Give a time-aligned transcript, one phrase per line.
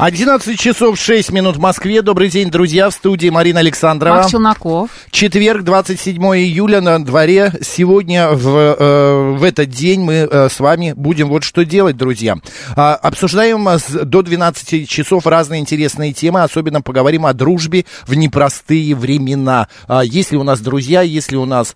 [0.00, 2.00] 11 часов 6 минут в Москве.
[2.00, 4.14] Добрый день, друзья, в студии Марина Александрова.
[4.14, 4.88] Марк Челноков.
[5.10, 7.52] Четверг, 27 июля на дворе.
[7.60, 12.36] Сегодня в, э, в этот день мы э, с вами будем вот что делать, друзья.
[12.76, 13.68] А, обсуждаем
[14.06, 16.44] до 12 часов разные интересные темы.
[16.44, 19.68] Особенно поговорим о дружбе в непростые времена.
[19.86, 21.74] А, есть ли у нас друзья, есть ли у нас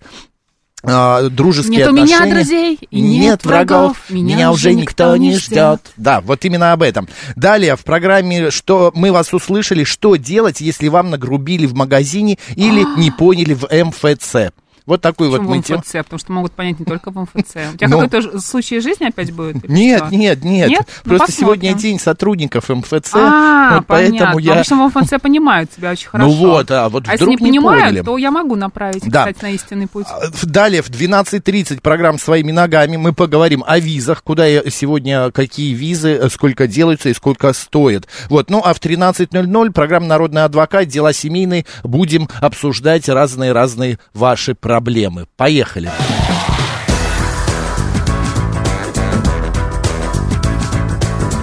[0.87, 2.25] а, дружеские Нет у отношения.
[2.25, 3.97] меня друзей и нет, нет врагов, врагов.
[4.09, 5.81] меня, уже никто не ждет.
[5.97, 7.07] Да, вот именно об этом.
[7.35, 12.83] Далее в программе, что мы вас услышали, что делать, если вам нагрубили в магазине или
[12.99, 14.53] не поняли в МФЦ.
[14.85, 15.91] Вот такой вот Почему мы в тем- МФЦ?
[16.03, 17.55] Потому что могут понять не только в МФЦ.
[17.73, 17.99] У тебя Ну.
[18.01, 19.67] какой-то случай жизни опять будет?
[19.67, 20.15] Нет, что?
[20.15, 20.81] нет, нет, Нет?
[21.05, 21.61] Ну, Просто посмотрим.
[21.61, 24.53] сегодня день сотрудников МФЦ, А, вот поэтому я...
[24.53, 26.29] Обычно в МФЦ понимают тебя очень хорошо.
[26.29, 28.01] Ну вот, а вот А если вдруг не не понимают, поняли.
[28.05, 29.21] то я могу направить, Да.
[29.25, 30.05] кстати, на истинный путь.
[30.09, 35.73] А, Далее в 12.30 программ «Своими ногами» мы поговорим о визах, куда я сегодня, какие
[35.73, 38.07] визы, э, сколько делаются и сколько стоят.
[38.29, 45.25] Вот, ну а в 13.00 программа «Народный адвокат», дела семейные, будем обсуждать разные-разные ваши проблемы.
[45.37, 45.89] Поехали.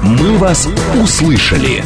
[0.03, 0.69] «Мы вас
[1.03, 1.83] услышали».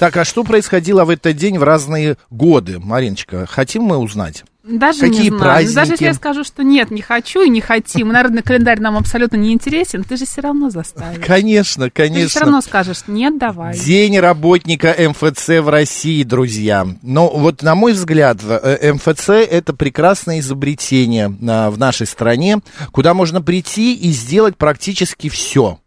[0.00, 3.46] Так, а что происходило в этот день в разные годы, Мариночка?
[3.46, 4.42] Хотим мы узнать?
[4.78, 5.40] Даже Какие не знаю.
[5.42, 5.74] праздники?
[5.74, 9.36] Даже если я скажу, что нет, не хочу и не хотим, народный календарь нам абсолютно
[9.36, 11.24] не интересен, ты же все равно заставишь.
[11.24, 12.40] Конечно, Ты же все конечно.
[12.40, 13.76] равно скажешь, нет, давай.
[13.76, 16.86] День работника МФЦ в России, друзья.
[17.02, 22.58] Но вот, на мой взгляд, э, МФЦ это прекрасное изобретение а, в нашей стране,
[22.92, 25.78] куда можно прийти и сделать практически все.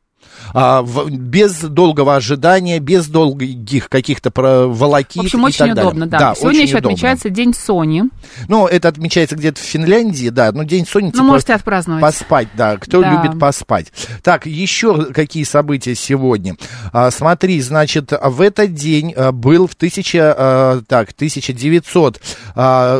[0.53, 4.31] А, в- без долгого ожидания, без долгих каких-то
[4.67, 5.83] волокит В общем, очень так далее.
[5.85, 6.35] удобно, да.
[6.35, 6.89] Сегодня еще удобно.
[6.89, 8.03] отмечается День Сони.
[8.47, 12.01] Ну, это отмечается где-то в Финляндии, да, ну, День Сони, типа, Ну, можете отпраздновать.
[12.01, 12.77] Поспать, да.
[12.77, 13.11] Кто Да.
[13.23, 13.91] любит поспать.
[14.21, 16.55] Так, еще какие события сегодня?
[16.91, 22.21] А, смотри, значит, в этот день а, был в 1000, а, так, 1900,
[22.55, 22.97] а,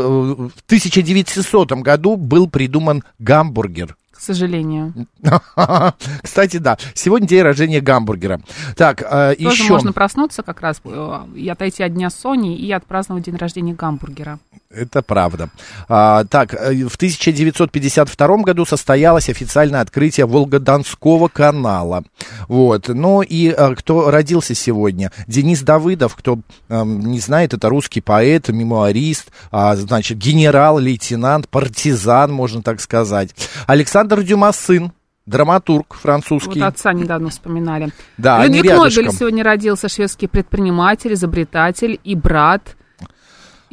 [0.56, 3.96] в 1900 году был придуман гамбургер.
[4.14, 4.94] К сожалению.
[6.22, 8.42] Кстати, да, сегодня день рождения гамбургера.
[8.78, 9.74] Так, а, Тоже еще...
[9.74, 14.40] можно проснуться как раз э, и отойти от Дня Сони и отпраздновать день рождения гамбургера.
[14.70, 15.50] Это правда.
[15.90, 22.04] А, так, э, в 1952 году состоялось официальное открытие Волгодонского канала.
[22.48, 22.88] Вот.
[22.90, 25.12] Ну и э, кто родился сегодня?
[25.28, 32.32] Денис Давыдов, кто эм, не знает, это русский поэт, мемуарист, а, значит, генерал, лейтенант, партизан,
[32.32, 33.30] можно так сказать.
[33.68, 34.92] Александр Дюма сын.
[35.26, 36.60] Драматург французский.
[36.60, 37.92] Вот отца недавно вспоминали.
[38.18, 38.74] Да, Людвиг.
[38.76, 42.76] Нобель сегодня родился, шведский предприниматель, изобретатель и брат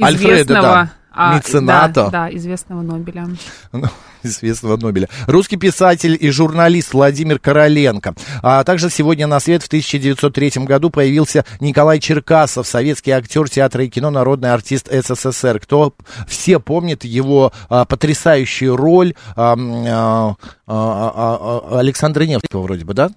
[0.00, 0.62] Альфреда, известного...
[0.62, 2.04] да, а, мецената.
[2.04, 3.28] Да, да, известного Нобеля.
[3.72, 3.86] Ну,
[4.22, 5.08] известного Нобеля.
[5.26, 8.14] Русский писатель и журналист Владимир Короленко.
[8.42, 13.88] А также сегодня на свет в 1903 году появился Николай Черкасов, советский актер театра и
[13.88, 15.60] кино, народный артист СССР.
[15.60, 15.94] Кто
[16.26, 20.34] все помнит его а, потрясающую роль а, а, а,
[20.66, 23.10] а, а, Александра Невского вроде бы, да?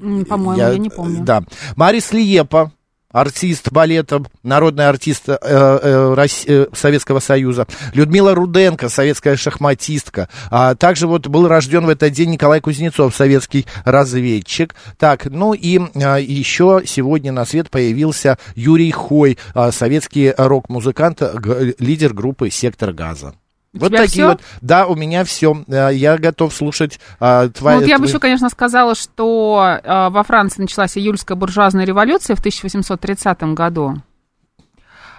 [0.00, 1.24] По-моему, я, не помню.
[1.24, 1.42] Да.
[1.74, 2.72] Марис Лиепа,
[3.10, 7.66] артист балета, народный артист э, э, Рос- э, Советского Союза.
[7.94, 10.28] Людмила Руденко, советская шахматистка.
[10.50, 14.74] А также вот был рожден в этот день Николай Кузнецов, советский разведчик.
[14.98, 21.22] Так, ну и а, еще сегодня на свет появился Юрий Хой, а, советский рок-музыкант,
[21.78, 23.34] лидер группы «Сектор газа».
[23.76, 24.28] У Вот такие всё?
[24.28, 24.40] вот.
[24.60, 25.64] Да, у меня все.
[25.68, 27.76] Я готов слушать а, твои.
[27.76, 32.36] Ну, вот я бы еще, конечно, сказала, что э, во Франции началась июльская буржуазная революция
[32.36, 33.96] в 1830 году.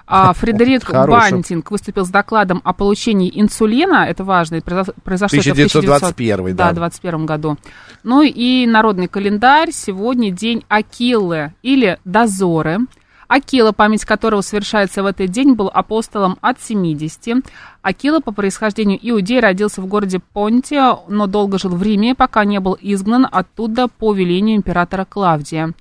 [0.10, 1.32] А Фредерик Хороший.
[1.32, 6.56] Бантинг выступил с докладом о получении инсулина, это важно, и произошло произошло это в 1921,
[6.56, 6.70] да.
[6.70, 7.58] да, 21 году.
[8.04, 12.80] Ну и народный календарь, сегодня день Акиллы или Дозоры.
[13.28, 17.46] Акила, память которого совершается в этот день, был апостолом от 70.
[17.82, 22.60] Акила по происхождению иудей родился в городе Понтия, но долго жил в Риме, пока не
[22.60, 25.74] был изгнан оттуда по велению императора Клавдия.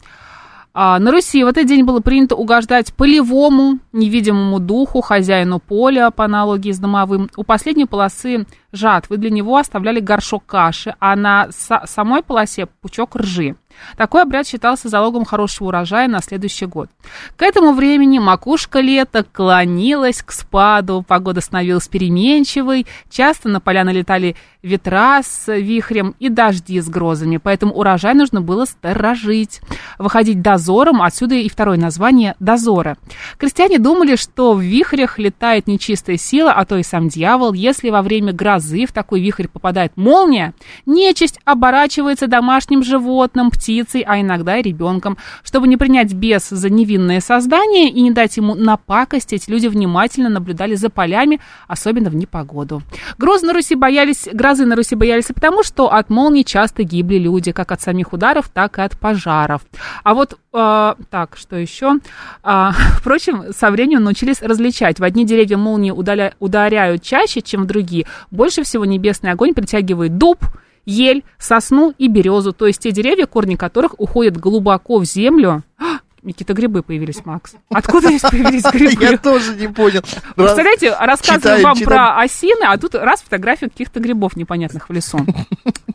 [0.79, 6.27] А, на Руси в этот день было принято угождать полевому, невидимому духу, хозяину поля, по
[6.27, 7.31] аналогии с домовым.
[7.35, 13.17] У последней полосы жатвы для него оставляли горшок каши, а на са- самой полосе пучок
[13.17, 13.57] ржи.
[13.96, 16.88] Такой обряд считался залогом хорошего урожая на следующий год.
[17.37, 24.37] К этому времени макушка лета клонилась к спаду, погода становилась переменчивой, часто на поля налетали
[24.62, 29.61] ветра с вихрем и дожди с грозами, поэтому урожай нужно было сторожить.
[29.99, 32.96] Выходить дозором, отсюда и второе название дозора.
[33.38, 37.52] Крестьяне думали, что в вихрях летает нечистая сила, а то и сам дьявол.
[37.52, 40.52] Если во время грозы в такой вихрь попадает молния,
[40.84, 43.66] нечисть оборачивается домашним животным, птицей,
[44.07, 45.17] а иногда и ребенком.
[45.43, 50.75] Чтобы не принять бес за невинное создание и не дать ему напакостить, люди внимательно наблюдали
[50.75, 52.83] за полями, особенно в непогоду.
[53.19, 57.53] Грозы на Руси боялись, грозы на Руси боялись потому, что от молний часто гибли люди,
[57.53, 59.63] как от самих ударов, так и от пожаров.
[60.05, 61.99] А вот, э, так, что еще?
[62.43, 64.99] А, впрочем, со временем научились различать.
[65.01, 68.07] В одни деревья молнии удаля, ударяют чаще, чем в другие.
[68.31, 70.39] Больше всего небесный огонь притягивает дуб,
[70.87, 75.62] ель, сосну и березу, то есть те деревья, корни которых уходят глубоко в землю.
[75.79, 77.55] А, Какие-то грибы появились, Макс.
[77.71, 79.05] Откуда здесь появились грибы?
[79.05, 80.03] Я тоже не понял.
[80.35, 85.19] Представляете, рассказываю вам про осины, а тут раз фотография каких-то грибов непонятных в лесу.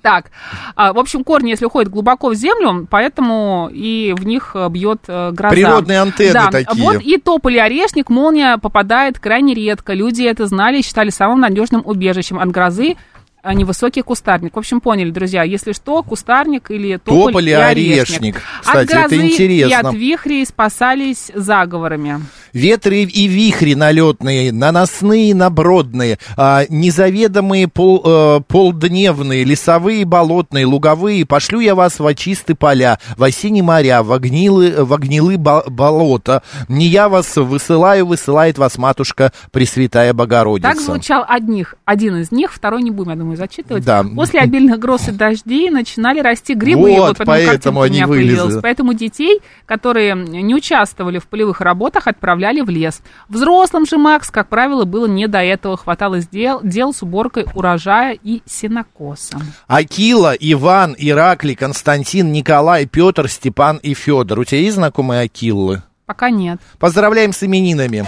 [0.02, 0.32] Так,
[0.76, 5.02] а, в общем, корни, если уходят глубоко в землю, поэтому и в них э, бьет
[5.08, 5.54] э, гроза.
[5.54, 6.84] Природные антенны да, такие.
[6.84, 9.94] Вот и тополь и орешник, молния попадает крайне редко.
[9.94, 12.96] Люди это знали и считали самым надежным убежищем от грозы
[13.42, 14.56] а невысокий кустарник.
[14.56, 18.10] В общем, поняли, друзья, если что, кустарник или тополь, Тополь и и орешник.
[18.10, 18.36] орешник.
[18.36, 19.90] от Кстати, это грозы и интересно.
[19.90, 22.22] от вихрей спасались заговорами.
[22.54, 31.60] Ветры и вихри налетные, наносные, набродные, а, незаведомые пол, э, полдневные, лесовые, болотные, луговые, пошлю
[31.60, 36.44] я вас в чистые поля, в осенние моря, в огнилы, в огнилы бо- болота.
[36.68, 40.70] Не я вас высылаю, высылает вас матушка Пресвятая Богородица.
[40.70, 43.86] Так звучал одних, один из них, второй не будем, я думаю, зачитывать.
[43.86, 44.04] Да.
[44.16, 46.92] После обильных гроз и дождей начинали расти грибы.
[46.92, 48.60] Вот, поэтому поэтому картинка у они вылезли.
[48.62, 53.02] Поэтому детей, которые не участвовали в полевых работах, отправляли в лес.
[53.30, 55.78] Взрослым же, Макс, как правило, было не до этого.
[55.78, 59.42] Хватало дел, дел с уборкой урожая и сенокосом.
[59.68, 64.40] Акила, Иван, Ираклий, Константин, Николай, Петр, Степан и Федор.
[64.40, 65.84] У тебя есть знакомые Акиллы?
[66.06, 66.60] Пока нет.
[66.78, 68.06] Поздравляем с именинами.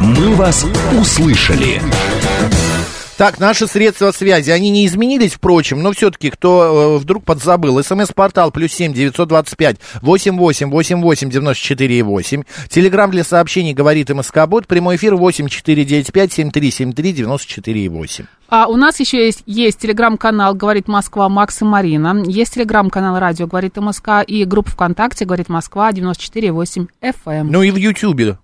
[0.00, 0.64] «Мы вас
[0.96, 1.82] услышали».
[3.16, 8.50] Так, наши средства связи, они не изменились, впрочем, но все-таки, кто э, вдруг подзабыл, смс-портал
[8.50, 13.72] плюс семь девятьсот двадцать пять восемь восемь восемь восемь девяносто четыре восемь, телеграмм для сообщений
[13.72, 17.88] говорит МСК Бот, прямой эфир восемь четыре девять пять семь три семь три девяносто четыре
[17.88, 18.26] восемь.
[18.50, 22.22] А у нас еще есть, есть телеграм-канал «Говорит Москва» Макс и Марина.
[22.26, 27.44] Есть телеграм-канал «Радио говорит МСК» и группа ВКонтакте «Говорит Москва» 94,8 FM.
[27.44, 28.38] Ну и в Ютьюбе.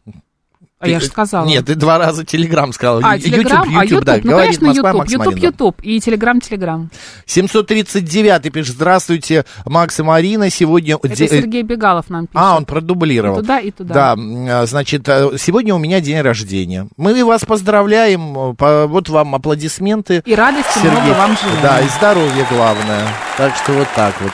[0.82, 1.46] А я же сказала.
[1.46, 3.00] Нет, ты два раза телеграм сказал.
[3.05, 5.38] А, телеграм, а YouTube, YouTube, да, ну, говорит конечно, Москва, YouTube, Макс YouTube.
[5.38, 6.90] YouTube и Телеграм, Телеграм.
[7.26, 10.96] 739 пишет, здравствуйте, Макс и Марина, сегодня...
[11.00, 12.37] Это де- Сергей Бегалов нам пишет.
[12.37, 13.38] А, он продублировал.
[13.38, 13.94] И туда, и туда.
[13.94, 16.88] Да, а, значит, э, сегодня у меня день рождения.
[16.96, 20.23] Мы вас поздравляем, э, вот вам аплодисменты.
[20.26, 20.90] И радости Сергей.
[20.90, 21.62] много вам желаем.
[21.62, 23.06] Да, и здоровья главное.
[23.37, 24.32] Так что вот так вот.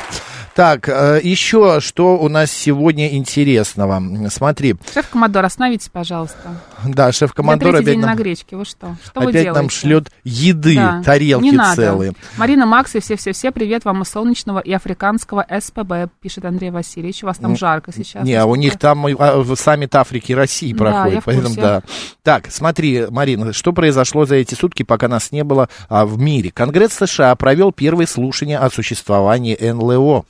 [0.58, 4.02] Так, э, еще что у нас сегодня интересного?
[4.28, 6.36] Смотри, Шеф-командор, остановитесь, пожалуйста.
[6.84, 8.96] да, шеф-командор опять день нам, на гречке, вы что?
[9.04, 9.52] Что вы опять делаете?
[9.52, 11.76] нам шлет еды, Да, тарелки не надо.
[11.76, 12.12] целые.
[12.38, 17.22] Марина, Макс и все-все-все, привет вам из солнечного и африканского СПБ, пишет Андрей Васильевич.
[17.22, 18.24] У вас там жарко сейчас.
[18.24, 21.48] Не, у них там э, а, саммит Африки и России Да, проходит, я в поэтому
[21.50, 21.60] курсе.
[21.60, 21.82] да.
[22.24, 26.50] Так, смотри, Марина, что произошло за эти сутки, пока нас не было а, в мире?
[26.50, 30.24] Конгресс США провел первые слушания о существовании НЛО.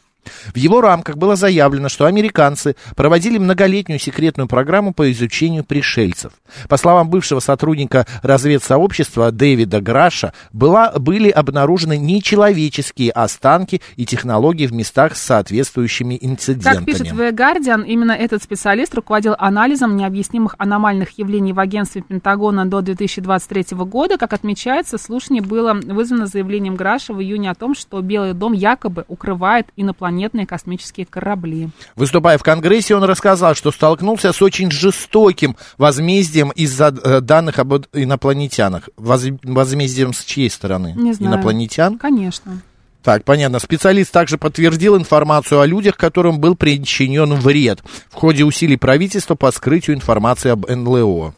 [0.53, 6.33] В его рамках было заявлено, что американцы проводили многолетнюю секретную программу по изучению пришельцев.
[6.69, 14.73] По словам бывшего сотрудника разведсообщества Дэвида Граша, была, были обнаружены нечеловеческие останки и технологии в
[14.73, 16.75] местах с соответствующими инцидентами.
[16.75, 22.67] Как пишет The Guardian, именно этот специалист руководил анализом необъяснимых аномальных явлений в агентстве Пентагона
[22.67, 24.19] до 2023 года.
[24.19, 29.05] Как отмечается, слушание было вызвано заявлением Граша в июне о том, что Белый дом якобы
[29.09, 29.67] укрывает
[30.09, 31.69] инопланетные космические корабли.
[31.97, 37.75] Выступая в Конгрессе, он рассказал, что столкнулся с очень жестоким возмездием из-за э, данных об
[37.93, 38.89] инопланетянах.
[38.97, 40.95] Воз- возмездием с чьей стороны?
[40.97, 41.35] Не знаю.
[41.35, 41.99] Инопланетян?
[41.99, 42.61] Конечно.
[43.03, 43.59] Так, понятно.
[43.59, 49.51] Специалист также подтвердил информацию о людях, которым был причинен вред в ходе усилий правительства по
[49.53, 51.35] скрытию информации об НЛО.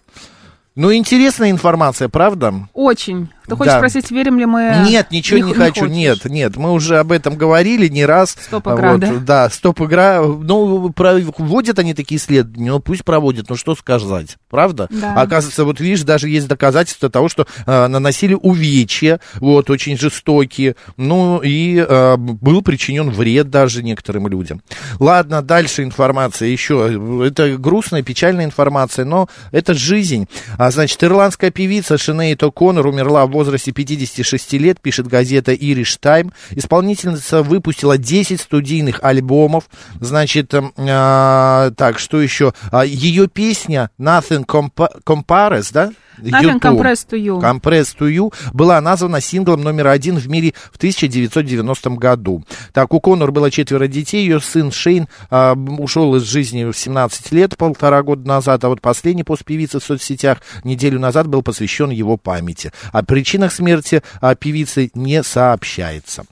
[0.76, 2.68] Ну, интересная информация, правда?
[2.72, 3.28] Очень.
[3.50, 3.78] Ты хочешь Да.
[3.78, 4.84] спросить, верим ли мы?
[4.86, 5.94] Нет, ничего не, хочу, хочешь?
[5.94, 8.36] нет, нет, мы уже об этом говорили не раз.
[8.40, 9.12] Стоп-игра, Вот, да?
[9.20, 14.86] Да, стоп-игра, ну, проводят они такие исследования, ну, пусть проводят, ну, что сказать, правда?
[14.90, 15.14] Да.
[15.20, 21.40] Оказывается, вот видишь, даже есть доказательства того, что э, наносили увечья, вот, очень жестокие, ну,
[21.42, 24.62] и э, был причинен вред даже некоторым людям.
[25.00, 30.28] Ладно, дальше информация еще, это грустная, печальная информация, но это жизнь.
[30.56, 36.32] А, значит, ирландская певица Шинейт О'Коннор умерла в возрасте 56 лет, пишет газета Irish Time.
[36.50, 39.64] Исполнительница выпустила 10 студийных альбомов.
[40.00, 42.52] Значит, а, так, что еще?
[42.70, 45.92] А, ее песня Nothing Compa- Compares, да?
[46.22, 46.60] YouTube.
[46.60, 47.40] Compressed to You.
[47.40, 52.44] Compressed to You была названа синглом номер один в мире в 1990 году.
[52.72, 57.32] Так, у Конор было четверо детей, ее сын Шейн а, ушел из жизни в 17
[57.32, 61.90] лет, полтора года назад, а вот последний пост певицы в соцсетях неделю назад был посвящен
[61.90, 62.72] его памяти.
[62.92, 66.24] О причинах смерти а, певицы не сообщается.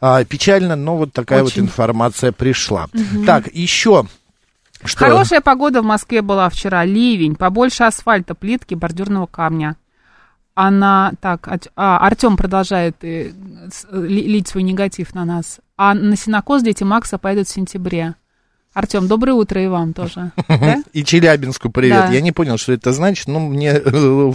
[0.00, 1.62] А, печально, но вот такая вот Очень.
[1.62, 2.88] информация пришла.
[3.26, 4.06] Так, еще...
[4.84, 5.06] Что?
[5.06, 6.84] Хорошая погода в Москве была вчера.
[6.84, 9.76] Ливень, побольше асфальта, плитки, бордюрного камня.
[10.54, 13.32] Она, так, а, Артем продолжает э,
[13.90, 15.60] ли- лить свой негатив на нас.
[15.76, 18.14] А на синокос дети Макса поедут в сентябре.
[18.74, 20.32] Артем, доброе утро и вам тоже.
[20.48, 20.82] Да?
[20.92, 22.06] И Челябинску привет.
[22.06, 22.12] Да.
[22.12, 23.80] Я не понял, что это значит, но мне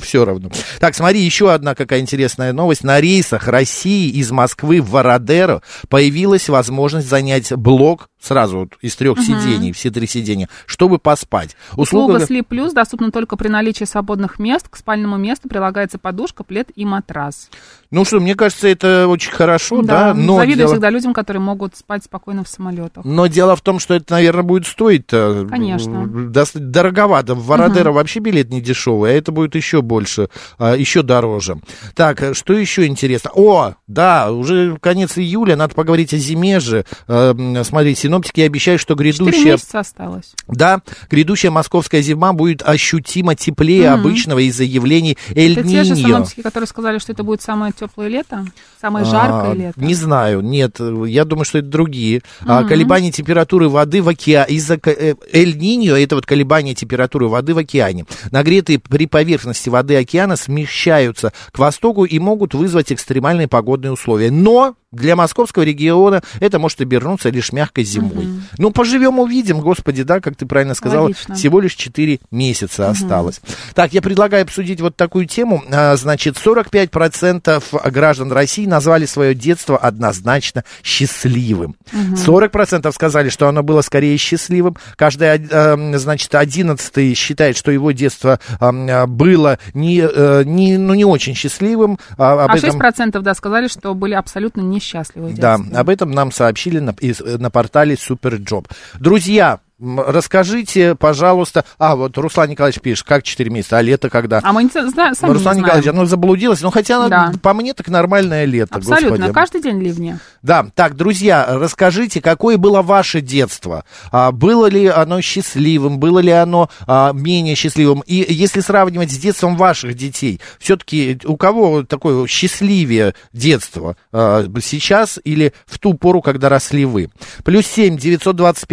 [0.01, 0.49] все равно.
[0.79, 2.83] Так, смотри, еще одна какая интересная новость.
[2.83, 9.19] На рейсах России из Москвы в Вородеро появилась возможность занять блок сразу вот из трех
[9.19, 11.55] сидений, все три сидения, чтобы поспать.
[11.75, 14.67] Услуга Sleep Plus доступна только при наличии свободных мест.
[14.69, 17.49] К спальному месту прилагается подушка, плед и матрас.
[17.91, 21.75] Ну что, мне кажется, это очень хорошо, да, но завидую дело, всегда людям, которые могут
[21.75, 23.03] спать спокойно в самолетах.
[23.05, 26.07] но дело в том, что это, наверное, будет стоить Конечно.
[26.55, 27.35] дороговато.
[27.35, 31.57] В Вородеро вообще билет не дешевый, а это будет еще больше, а, еще дороже.
[31.95, 33.31] Так, э, что еще интересно?
[33.33, 36.85] О, да, уже конец июля, надо поговорить о зиме же.
[37.07, 39.53] Э, м, Смотри, синоптики обещают, что грядущая...
[39.53, 40.33] месяца осталось.
[40.47, 46.41] Да, грядущая московская зима будет ощутимо теплее обычного из-за явлений эль Это те же синоптики,
[46.41, 48.45] которые сказали, что это будет самое теплое лето,
[48.81, 49.81] самое жаркое А, лето.
[49.81, 52.21] Не знаю, нет, я думаю, что это другие.
[52.41, 57.53] А, колебания температуры воды в океане, из-за ка- э, Эль-Ниньо, это вот колебания температуры воды
[57.53, 58.05] в океане.
[58.31, 64.31] Нагретые при поверхности воды океана смещаются к востоку и могут вызвать экстремальные погодные условия.
[64.31, 68.27] Но для московского региона это может обернуться лишь мягкой зимой.
[68.57, 71.35] Ну, поживем, увидим, господи, да, как ты правильно сказала, Логично.
[71.35, 73.41] всего лишь 4 месяца осталось.
[73.75, 75.63] Так, я предлагаю обсудить вот такую тему.
[75.71, 81.75] А, Значит, 45% граждан России назвали свое детство однозначно счастливым.
[81.91, 84.77] 40% сказали, что оно было скорее счастливым.
[84.95, 91.05] Каждый, эм, значит, одиннадцатый считает, что его детство э, было не, э, не, ну, не
[91.05, 91.99] очень счастливым.
[92.17, 96.31] А, об А этом- 6% да, сказали, что были абсолютно в да, об этом нам
[96.31, 98.67] сообщили на, из- на портале Суперджоb.
[98.99, 101.65] Друзья, расскажите, пожалуйста...
[101.77, 104.39] А, вот Руслан Николаевич пишет, как 4 месяца, а лето когда?
[104.43, 105.99] А мы не сами Руслан не Николаевич, знаем.
[105.99, 107.31] оно заблудилось, ну хотя Да.
[107.41, 109.09] по мне так нормальное лето, Абсолютно.
[109.17, 109.33] господи.
[109.33, 110.19] Каждый день ливни.
[110.41, 113.83] Да, так, друзья, расскажите, какое было ваше детство?
[114.11, 118.01] А, было ли оно счастливым, было ли оно а, менее счастливым?
[118.05, 123.95] И если сравнивать с детством ваших детей, все-таки у кого такое счастливее детство?
[124.11, 127.09] А, сейчас или в ту пору, когда росли вы?
[127.43, 128.67] Плюс семь девятьсот двадцать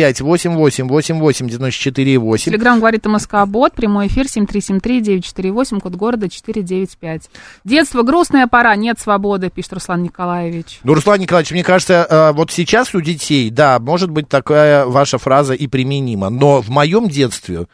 [0.96, 2.52] пять восемь восемь восемь восемь девяносто четыре восемь.
[2.52, 7.30] Телеграмм говорит МСК Бот, прямой эфир 7373948, код города 495.
[7.64, 10.80] Детство, грустная пора, нет свободы, пишет Руслан Николаевич.
[10.82, 15.18] Ну, Руслан Николаевич, мне кажется, э, вот сейчас у детей, да, может быть, такая ваша
[15.18, 17.66] фраза и применима, но в моем детстве,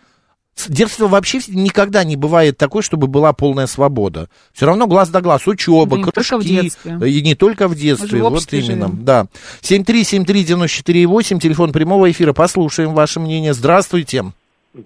[0.55, 4.29] с- детство вообще никогда не бывает такой, чтобы была полная свобода.
[4.53, 7.11] Все равно глаз да глаз, учеба, Да и не только в кружки, детстве.
[7.11, 9.05] и не только в детстве, Мы в вот именно, живем.
[9.05, 9.27] да.
[9.63, 13.53] 7373948, телефон прямого эфира, послушаем ваше мнение.
[13.55, 14.25] Здравствуйте.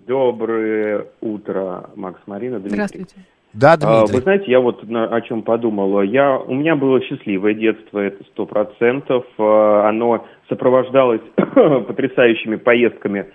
[0.07, 2.59] Доброе утро, Макс Марина.
[2.59, 2.75] Дмитрий.
[2.75, 3.15] Здравствуйте.
[3.53, 4.17] Да, А, Дмитрий.
[4.17, 6.03] Вы знаете, я вот о чем подумал.
[6.03, 9.25] Я, у меня было счастливое детство, это сто процентов.
[9.39, 13.27] А, Оно сопровождалось потрясающими поездками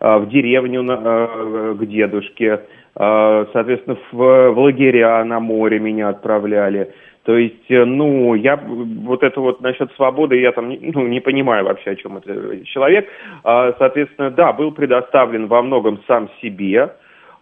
[0.00, 2.60] в деревню а, к дедушке.
[2.96, 6.92] А, Соответственно, в, в лагеря на море меня отправляли.
[7.24, 11.66] То есть, э, ну, я вот это вот насчет свободы, я там ну, не понимаю
[11.66, 13.06] вообще, о чем это человек.
[13.42, 16.90] Соответственно, да, был предоставлен во многом сам себе.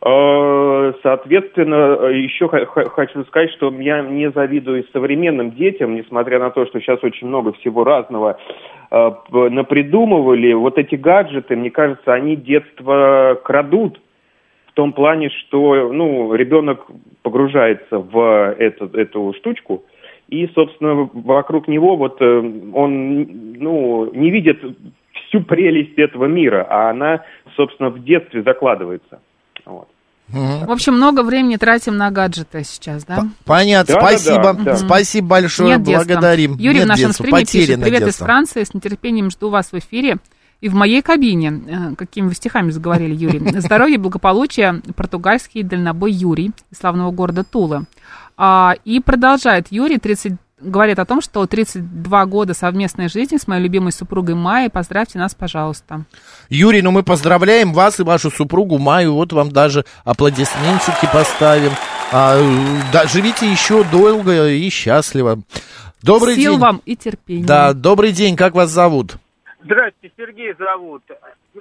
[0.04, 0.58] Э,
[1.02, 7.02] Соответственно, еще хочу сказать, что я не завидую современным детям, несмотря на то, что сейчас
[7.02, 8.38] очень много всего разного
[8.90, 10.52] э, напридумывали.
[10.54, 14.00] Вот эти гаджеты, мне кажется, они детство крадут
[14.66, 16.86] в том плане, что ну, ребенок
[17.22, 19.84] погружается в эту, эту штучку,
[20.28, 22.38] и, собственно, вокруг него вот э,
[22.74, 23.26] он
[23.58, 24.62] ну, не видит
[25.28, 27.24] всю прелесть этого мира, а она,
[27.56, 29.20] собственно, в детстве закладывается.
[29.68, 29.88] Вот.
[30.30, 33.28] В общем, много времени тратим на гаджеты сейчас, да?
[33.44, 34.42] Понятно, Да, спасибо.
[34.42, 34.76] да, да.
[34.76, 36.04] Спасибо большое, Нет детства.
[36.04, 36.56] благодарим.
[36.58, 38.26] Юрий Нет в нашем детства, стриме пишет, привет из детство».
[38.26, 40.18] Франции, с нетерпением жду вас в эфире.
[40.60, 43.38] И в моей кабине, э, какими вы стихами заговорили, Юрий.
[43.60, 47.86] Здоровье, благополучие, португальский дальнобой Юрий из славного города Тулы.
[48.36, 53.62] А, и продолжает Юрий, 30, говорит о том, что 32 года совместной жизни с моей
[53.62, 54.70] любимой супругой Майей.
[54.70, 56.04] Поздравьте нас, пожалуйста.
[56.48, 59.14] Юрий, ну мы поздравляем вас и вашу супругу Маю.
[59.14, 61.72] Вот вам даже аплодисментики поставим.
[62.12, 62.38] А,
[62.92, 65.38] да, живите еще долго и счастливо.
[66.02, 66.60] Добрый Сил день.
[66.60, 67.44] вам и терпения.
[67.46, 69.16] Да, добрый день, как вас зовут?
[69.62, 71.02] Здравствуйте, Сергей зовут.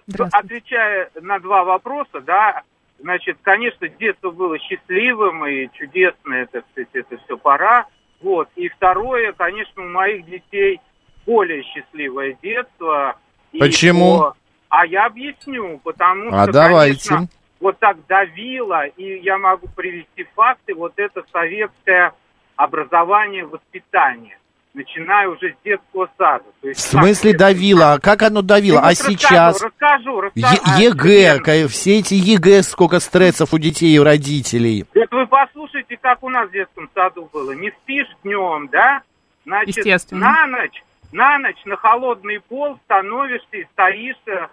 [0.05, 0.45] Здравствуйте.
[0.45, 2.61] Отвечая на два вопроса, да,
[2.99, 7.87] значит, конечно, детство было счастливым и чудесное, это, это все пора.
[8.21, 8.49] Вот.
[8.55, 10.79] И второе, конечно, у моих детей
[11.25, 13.17] более счастливое детство.
[13.59, 14.19] Почему?
[14.19, 14.35] по-
[14.69, 17.09] А я объясню, потому А что, давайте.
[17.09, 17.27] конечно,
[17.59, 22.13] вот так давило, и я могу привести факты, вот это советское
[22.55, 24.37] образование, воспитание,
[24.73, 26.43] начиная уже с детского сада.
[26.61, 27.93] То В есть, смысле как- давило?
[27.93, 28.79] А как оно давило?
[28.81, 29.61] ну, А сейчас?
[29.61, 30.31] Расскажу, расскажу.
[30.55, 30.77] Е- расскажу.
[30.77, 34.85] А, ЕГЭ, все эти ЕГЭ, сколько стрессов у детей и у родителей.
[34.93, 37.51] Вот вы послушайте, как у нас в детском саду было.
[37.53, 39.01] Не спишь днем, да?
[39.45, 40.21] Значит, Естественно.
[40.31, 44.47] на ночь, на ночь на холодный пол становишься и стоишь э,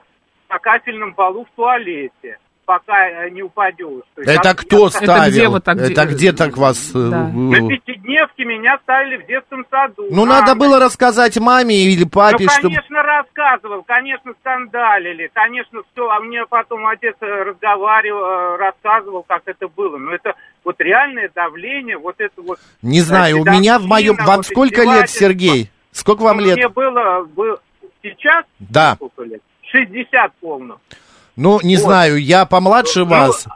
[0.49, 4.03] на кафельном полу в туалете, пока э, не упадешь.
[4.15, 5.31] То есть Это кто я- ставил?
[5.31, 6.91] где вот так Это де- где так вас...
[6.95, 7.29] э, Да.
[7.29, 10.07] э, На пятидневке меня ставили в детском саду.
[10.11, 10.59] Ну, На надо ночь.
[10.61, 12.75] было рассказать маме или папе, ну, чтобы...
[12.75, 19.43] конечно, рассказывал, конечно, скандалили, конечно, все, а мне потом отец э, разговаривал, э, рассказывал, как
[19.47, 19.97] это было.
[19.99, 22.59] Но это вот реальное давление, вот это вот...
[22.83, 24.17] Не знаю, у меня в моем...
[24.17, 25.11] Вам вот сколько лет.
[25.11, 25.71] Сергей?
[25.93, 26.57] Сколько вам Ну, лет?
[26.57, 27.59] Мне было, бы-
[28.03, 28.95] сейчас Да.
[28.97, 29.41] сколько лет?
[29.63, 30.79] 60 полно.
[31.37, 31.83] Ну, не Вот.
[31.85, 33.47] знаю, я помладше Ну, вас.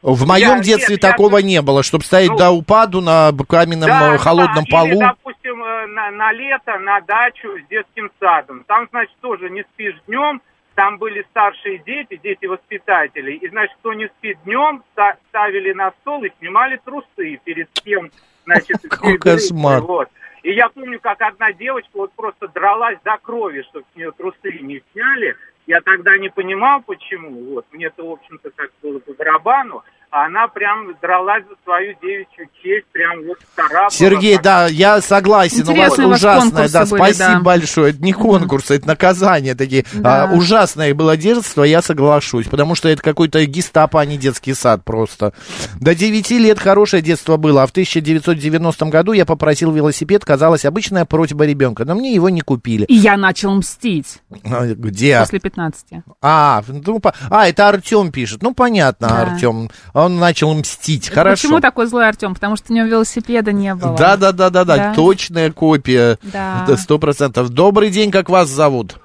[0.00, 3.32] В моем я- детстве нет, я- такого не было, чтобы стоять Ну, до упаду на
[3.48, 4.86] каменном Да, э, холодном да, полу.
[4.90, 8.62] Или, допустим, э, на, на лето на дачу с детским садом.
[8.68, 10.40] Там, значит, тоже не спишь днем,
[10.76, 13.36] там были старшие дети, дети воспитателей.
[13.38, 18.10] И, значит, кто не спит днем, ста- ставили на стол и снимали трусы перед тем,
[18.44, 19.80] значит, Какой кошмар.
[19.82, 20.08] Вот.
[20.44, 24.52] И я помню, как одна девочка вот просто дралась до крови, чтобы с нее трусы
[24.62, 25.34] не сняли.
[25.68, 27.52] Я тогда не понимал, почему.
[27.52, 27.66] Вот.
[27.72, 29.84] Мне-то, в общем-то, как было по барабану.
[30.10, 33.94] А она прям дралась за свою девичью честь, прям вот старалась.
[33.94, 37.40] Сергей, да, я согласен, у вас Интересные у вас ужасное, конкурсы да, были, спасибо да.
[37.40, 37.90] большое.
[37.90, 39.84] Это не конкурсы, это наказания такие.
[39.92, 40.24] Да.
[40.24, 44.82] А, ужасное было детство, я соглашусь, потому что это какой-то гестапо, а не детский сад
[44.84, 45.34] просто.
[45.78, 51.04] До 9 лет хорошее детство было, а в 1990 году я попросил велосипед, казалось, обычная
[51.04, 52.84] просьба ребенка, но мне его не купили.
[52.84, 55.18] И я начал мстить А, Где?
[55.20, 56.02] после 15.
[56.22, 58.42] А, ну, по- а, это Артем пишет.
[58.42, 59.22] Ну, понятно, Да.
[59.22, 59.68] Артем.
[59.98, 61.08] Он начал мстить.
[61.08, 61.42] Хорошо.
[61.42, 62.34] Почему такой злой Артем?
[62.34, 63.96] Потому что у него велосипеда не было.
[63.96, 64.94] Да, да, да, да, да, Да.
[64.94, 66.18] точная копия.
[66.22, 66.62] Да.
[66.64, 67.50] Это Сто процентов.
[67.50, 69.00] Добрый день, как вас зовут?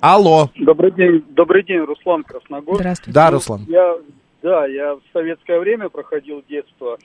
[0.00, 0.50] Алло.
[0.56, 2.76] Добрый день, добрый день, Руслан Красногор.
[2.76, 3.12] Здравствуйте.
[3.12, 3.66] Да, Руслан.
[3.68, 3.96] Я,
[4.42, 6.96] да, я в советское время проходил детство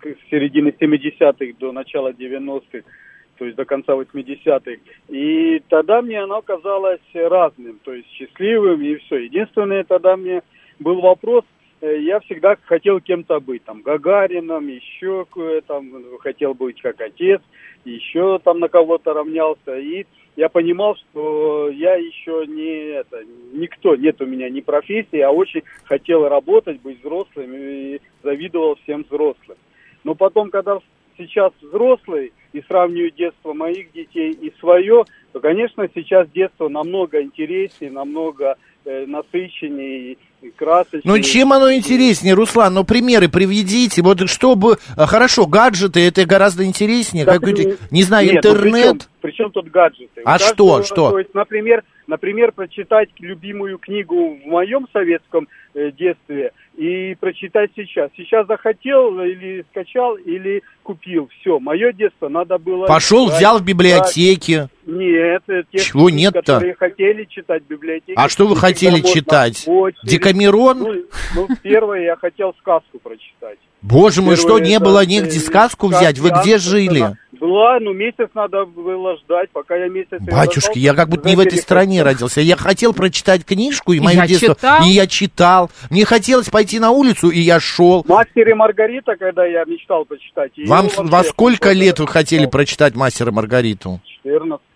[0.00, 2.88] с, середины 70-х до начала 90-х,
[3.36, 4.80] то есть до конца 80-х.
[5.08, 9.16] И тогда мне оно казалось разным, то есть счастливым и все.
[9.24, 10.42] Единственное, тогда мне
[10.78, 11.44] был вопрос,
[11.80, 15.26] я всегда хотел кем-то быть, там, Гагарином, еще
[15.66, 17.40] там, хотел быть как отец,
[17.84, 19.78] еще там на кого-то равнялся.
[19.78, 25.30] И я понимал, что я еще не это, никто, нет у меня ни профессии, а
[25.30, 29.58] очень хотел работать, быть взрослым и завидовал всем взрослым.
[30.04, 30.78] Но потом, когда
[31.16, 37.90] сейчас взрослый и сравниваю детство моих детей и свое, то, конечно, сейчас детство намного интереснее,
[37.90, 41.02] намного э, насыщеннее и, и красочнее.
[41.04, 42.74] Ну, чем оно интереснее, Руслан?
[42.74, 44.02] Ну, примеры приведите.
[44.02, 44.78] Вот чтобы...
[44.96, 47.24] а, Хорошо, гаджеты, это гораздо интереснее.
[47.24, 48.84] Так, Какой-то, не- не знаю, нет, ну, интернет.
[48.84, 50.22] причем, причем тут гаджеты?
[50.24, 51.10] А У каждого, что, что?
[51.10, 58.10] То есть, например, например, прочитать любимую книгу в моем советском э, детстве и прочитать сейчас.
[58.16, 61.28] Сейчас захотел или скачал, или купил.
[61.40, 62.86] Все, мое детство надо было...
[62.86, 64.68] Пошел, читать, взял в библиотеке.
[64.86, 66.40] Нет, э, те Чего нет-то?
[66.40, 68.14] которые хотели читать в библиотеке.
[68.16, 69.64] А что вы хотели читать?
[69.66, 70.00] очередь.
[70.04, 70.78] Декамерон?
[70.78, 70.94] Ну,
[71.36, 73.58] ну, первое я хотел сказку прочитать.
[73.82, 76.18] Боже мой, что, не было э, негде сказку взять?
[76.18, 77.16] Вы где жили?
[77.40, 80.20] Была, но месяц надо было ждать, пока я месяц...
[80.20, 82.40] Батюшки, ждал, я как будто не в этой стране родился.
[82.40, 84.54] Я хотел прочитать книжку, и мое я детство...
[84.54, 84.86] читал.
[84.86, 85.70] И я читал.
[85.90, 88.04] Мне хотелось пойти на улицу, и я шел.
[88.08, 90.52] Мастер и Маргарита, когда я мечтал почитать.
[90.66, 92.50] Вам во сколько лет вы хотели читал.
[92.50, 94.00] прочитать «Мастера и Маргариту»?
[94.24, 94.67] 14.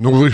[0.00, 0.30] Ну, вы...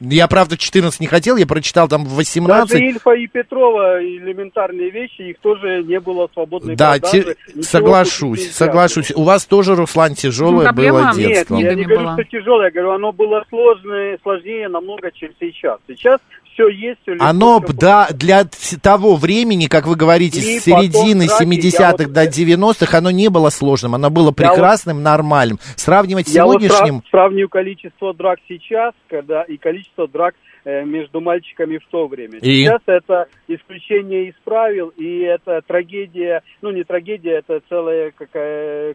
[0.00, 2.70] Я, правда, 14 не хотел, я прочитал там в 18.
[2.70, 7.34] Даже Ильфа и Петрова, элементарные вещи, их тоже не было свободной Да, продажи.
[7.54, 9.12] те- соглашусь, согласоглашусь.
[9.16, 11.54] У вас тоже, Руслан, тяжелое проблема было нет, детство.
[11.56, 12.14] Нет, я книгами не говорю, была.
[12.14, 15.78] что тяжелое, я говорю, оно было сложное, сложнее намного, чем сейчас.
[15.88, 16.20] Сейчас
[16.58, 17.26] все есть, все легко.
[17.26, 18.44] Оно, всё да, для
[18.82, 22.98] того времени, как вы говорите, И с середины потом, кстати, 70-х я вот- до 90-х,
[22.98, 25.58] оно не было сложным, оно было Я вот- прекрасным, нормальным.
[25.76, 26.98] Сравнивать с Я вот сегодняшним...
[26.98, 32.38] сра- сравниваю количество драк сейчас, когда и количество драк э, между мальчиками в то время.
[32.38, 32.64] И?
[32.64, 38.12] Сейчас это исключение из правил, и это трагедия, ну не трагедия, это целое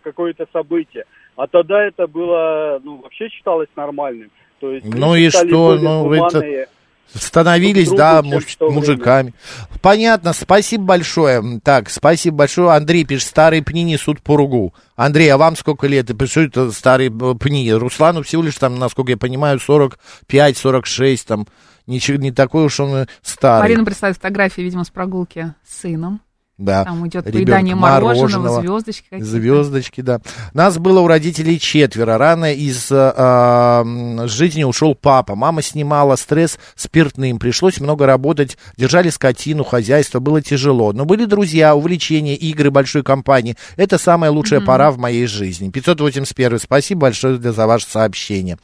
[0.03, 1.05] какое-то событие.
[1.35, 4.29] А тогда это было, ну вообще считалось нормальным.
[4.59, 5.43] То есть Ну и что?
[5.77, 6.67] Ну, это- гуманные.
[7.13, 8.79] Становились, друг да, муж- то время.
[8.79, 9.33] мужиками.
[9.81, 11.59] Понятно, спасибо большое.
[11.63, 12.71] Так, спасибо большое.
[12.71, 14.73] Андрей пишет, старые пни несут поругу.
[14.95, 16.09] Андрей, а вам сколько лет?
[16.09, 17.71] И что это старые э, пни?
[17.71, 21.47] Руслану всего лишь там, насколько я понимаю, 45-46, там,
[21.85, 23.61] ничего, не такой уж он старый.
[23.61, 26.21] Марина прислала фотографии, видимо, с прогулки с сыном.
[26.59, 26.83] Да.
[26.83, 29.25] Там идет Ребенок поедание мороженого, звездочки какие-то.
[29.25, 30.19] Звездочки, да.
[30.53, 32.19] Нас было у родителей четверо.
[32.19, 35.35] Рано из э, жизни ушел папа.
[35.35, 37.39] Мама снимала стресс спиртным.
[37.39, 38.57] Пришлось много работать.
[38.77, 40.19] Держали скотину, хозяйство.
[40.19, 40.93] Было тяжело.
[40.93, 43.55] Но были друзья, увлечения, игры большой компании.
[43.75, 45.71] Это самая лучшая пора в моей жизни.
[45.71, 46.59] 581.
[46.59, 48.59] Спасибо большое за ваше сообщение.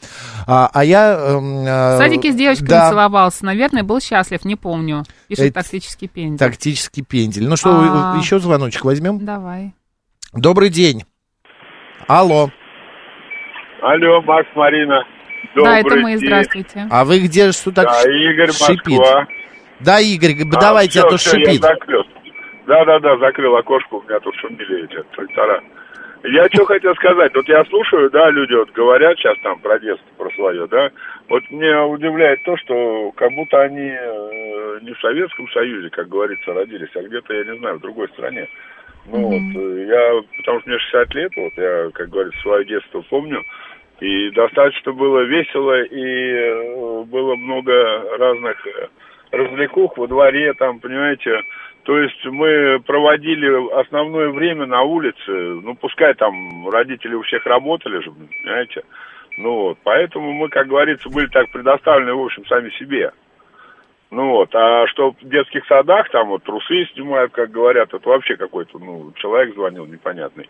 [0.46, 1.14] А, а я...
[1.20, 3.44] эм, э, В садике с девочками да, целовался.
[3.46, 5.06] Наверное, был счастлив, не помню.
[5.28, 6.38] Пишет Это- тактический пендель.
[6.38, 7.48] Тактический пендель.
[7.48, 7.79] Ну что, А.
[8.18, 9.24] еще звоночек возьмем?
[9.26, 9.74] Давай.
[10.34, 11.04] Добрый день.
[12.08, 12.50] Алло.
[13.82, 15.04] Алло, Макс, Марина.
[15.56, 16.20] да, это Добрый мы, день.
[16.28, 16.88] здравствуйте.
[16.92, 18.98] А вы где что так Да, Игорь, шипит?
[19.00, 19.28] Москва.
[19.80, 21.62] Да, Игорь, А, давайте, а, всё, то всё, шипит.
[21.62, 25.62] Да-да-да, закрыл окошко, у меня тут шумели эти трактора.
[26.24, 30.06] Я что хотел сказать, вот я слушаю, да, люди вот говорят сейчас там про детство,
[30.18, 30.92] про свое, да,
[31.30, 36.54] вот меня удивляет то, что как будто они э, не в Советском Союзе, как говорится,
[36.54, 38.50] родились, а где-то, я не знаю, в другой стране.
[39.08, 43.02] Ну вот, э, я, потому что мне 60 лет, вот я, как говорится, свое детство
[43.10, 43.42] помню,
[44.02, 48.58] и достаточно было весело, и э, было много разных
[49.32, 51.42] развлекух во дворе, там, понимаете,
[51.90, 58.00] то есть мы проводили основное время на улице, ну, пускай там родители у всех работали
[58.04, 58.84] же, понимаете,
[59.40, 63.12] ну вот, поэтому мы, как говорится, были так предоставлены, в общем, сами себе.
[64.12, 68.38] Ну вот, а что в детских садах там вот трусы снимают, как говорят, это вообще
[68.38, 70.48] какой-то, ну, человек звонил непонятный.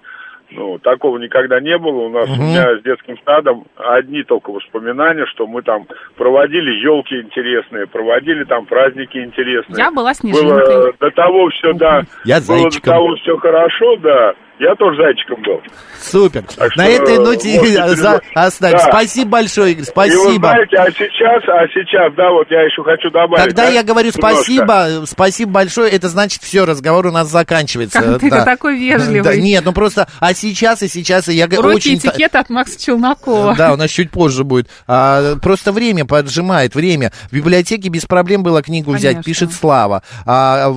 [0.52, 2.06] Ну, такого никогда не было.
[2.06, 5.86] У нас у меня с детским садом одни только воспоминания, что мы там
[6.18, 9.78] проводили елки интересные, проводили там праздники интересные.
[9.78, 10.94] Я была Было снежинкой.
[11.00, 12.02] до того все, да.
[12.26, 12.82] Я было зайчиком.
[12.82, 14.34] до того все хорошо, да.
[14.60, 15.62] Я тоже зайчиком был.
[16.02, 16.44] Супер.
[16.58, 18.78] Так На что, этой ноте вот, за- оставим.
[18.78, 18.84] да.
[18.90, 20.48] Спасибо большое, Игорь, И вы спасибо.
[20.50, 23.42] знаете, а сейчас, а сейчас, да, вот я еще хочу добавить.
[23.46, 24.36] Когда да, я говорю немножко.
[24.36, 28.02] спасибо, спасибо большое, это значит все, разговор у нас заканчивается.
[28.02, 28.44] Как ты Да.
[28.44, 29.22] такой вежливый.
[29.22, 31.96] Да, нет, ну просто, а сейчас и сейчас и я г- Уроки очень...
[31.96, 33.56] этикета от Макса Челнокова.
[33.56, 34.68] Да, у нас чуть позже будет.
[34.88, 37.14] А, просто время поджимает, время.
[37.32, 39.24] В библиотеке без проблем было книгу взять, Конечно.
[39.24, 40.04] пишет Слава.
[40.26, 40.74] А,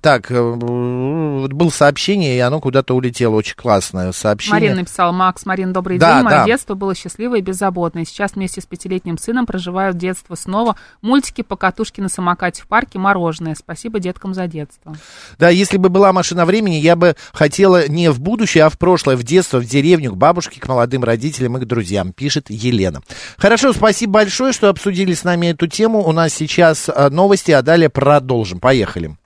[0.00, 3.25] так, э, было сообщение, и оно куда-то улетело.
[3.30, 4.60] Очень классное сообщение.
[4.60, 6.24] Марина написала, Макс, Марин, добрый Да, день.
[6.24, 6.44] Мое да.
[6.44, 8.04] детство было счастливое и беззаботное.
[8.04, 10.76] Сейчас вместе с пятилетним сыном проживаю детство снова.
[11.02, 13.54] Мультики, покатушки на самокате в парке, мороженое.
[13.54, 14.96] Спасибо деткам за детство.
[15.38, 19.16] Да, если бы была машина времени, я бы хотела не в будущее, а в прошлое,
[19.16, 23.00] в детство, в деревню, к бабушке, к молодым родителям и к друзьям, пишет Елена.
[23.36, 26.06] Хорошо, спасибо большое, что обсудили с нами эту тему.
[26.06, 28.60] У нас сейчас а, новости, а далее продолжим.
[28.60, 29.16] Поехали.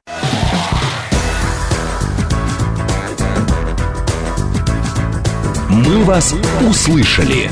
[5.86, 7.50] «Мы вас услышали».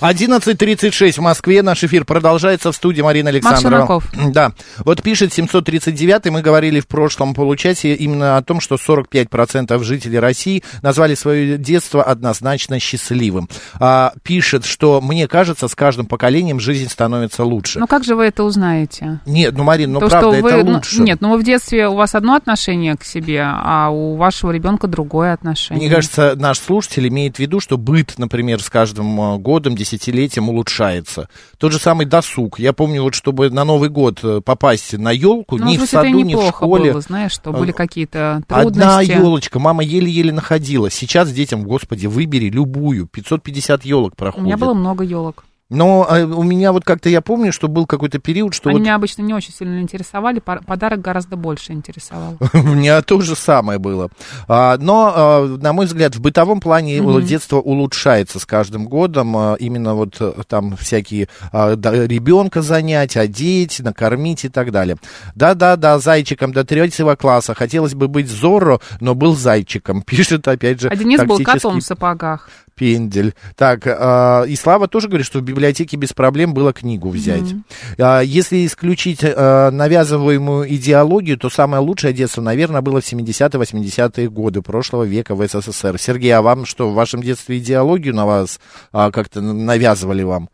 [0.00, 1.62] 11.36 в Москве.
[1.62, 4.02] Наш эфир продолжается в студии Марина Александрова.
[4.32, 4.52] Да.
[4.78, 10.62] Вот пишет 739 мы говорили в прошлом получасе именно о том, что 45% жителей России
[10.82, 13.48] назвали свое детство однозначно счастливым.
[13.80, 17.80] А, пишет, что мне кажется, с каждым поколением жизнь становится лучше.
[17.80, 19.20] Ну как же вы это узнаете?
[19.26, 21.02] Нет, ну, Марин, ну То, правда, что вы, это ну, лучше.
[21.02, 24.86] нет, ну вы в детстве у вас одно отношение к себе, а у вашего ребенка
[24.86, 25.86] другое отношение.
[25.86, 30.48] Мне кажется, наш слушатель имеет в виду, что быт, например, с каждым э, годом, десятилетием
[30.48, 31.28] улучшается.
[31.58, 32.58] Тот же самый досуг.
[32.58, 36.20] Я помню, вот чтобы на Новый год э, попасть на елку, Ну, ни в саду,
[36.20, 36.92] ни в школе.
[36.92, 39.10] было, знаешь, что были Э, какие-то Одна трудности.
[39.12, 40.90] елочка, мама еле-еле находила.
[40.90, 43.06] Сейчас детям, господи, выбери любую.
[43.06, 44.44] 550 елок У проходит.
[44.46, 45.44] меня было много елок.
[45.70, 48.82] Но э, у меня вот как-то я помню, что был какой-то период, что Они вот
[48.82, 52.38] меня обычно не очень сильно интересовали, подарок гораздо больше интересовал.
[52.54, 54.08] У меня то же самое было.
[54.46, 59.36] А, Но, а, на мой взгляд, в бытовом плане детство улучшается с каждым годом.
[59.36, 64.96] А, Именно вот э, там всякие а, ребенка занять, одеть, накормить и так далее.
[65.34, 67.52] Да-да-да, зайчиком до третьего класса.
[67.52, 70.00] Хотелось бы быть Зорро, но был зайчиком.
[70.06, 72.48] Пишет, опять же, А Денис был котом в сапогах.
[72.78, 73.34] Пендель.
[73.56, 77.42] Так, а, и Слава тоже говорит, что в библиотеке без проблем было книгу взять.
[77.42, 77.64] Мгм.
[77.98, 84.62] А, если исключить а, навязываемую идеологию, то самое лучшее детство, наверное, было в 70-80-е годы
[84.62, 85.98] прошлого века в СССР.
[85.98, 88.60] Сергей, а вам что, в вашем детстве идеологию на вас
[88.92, 90.48] а, как-то навязывали вам?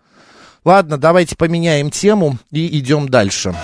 [0.64, 3.54] Ладно, давайте поменяем тему и идем дальше.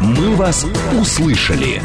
[0.00, 0.64] «Мы вас
[0.98, 1.82] услышали».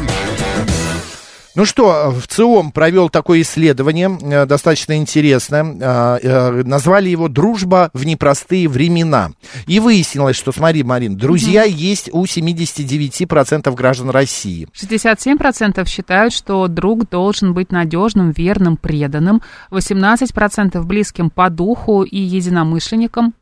[1.56, 5.64] Ну что, в ЦИОМ провел такое исследование, э, достаточно интересное.
[5.64, 9.30] Э, э, Назвали его «Дружба в непростые времена».
[9.66, 14.68] И выяснилось, что, смотри, Марин, друзья есть у 79% граждан России.
[14.74, 19.40] 67% считают, что друг должен быть надежным, верным, преданным.
[19.70, 23.32] 18% близким по духу и единомышленникам.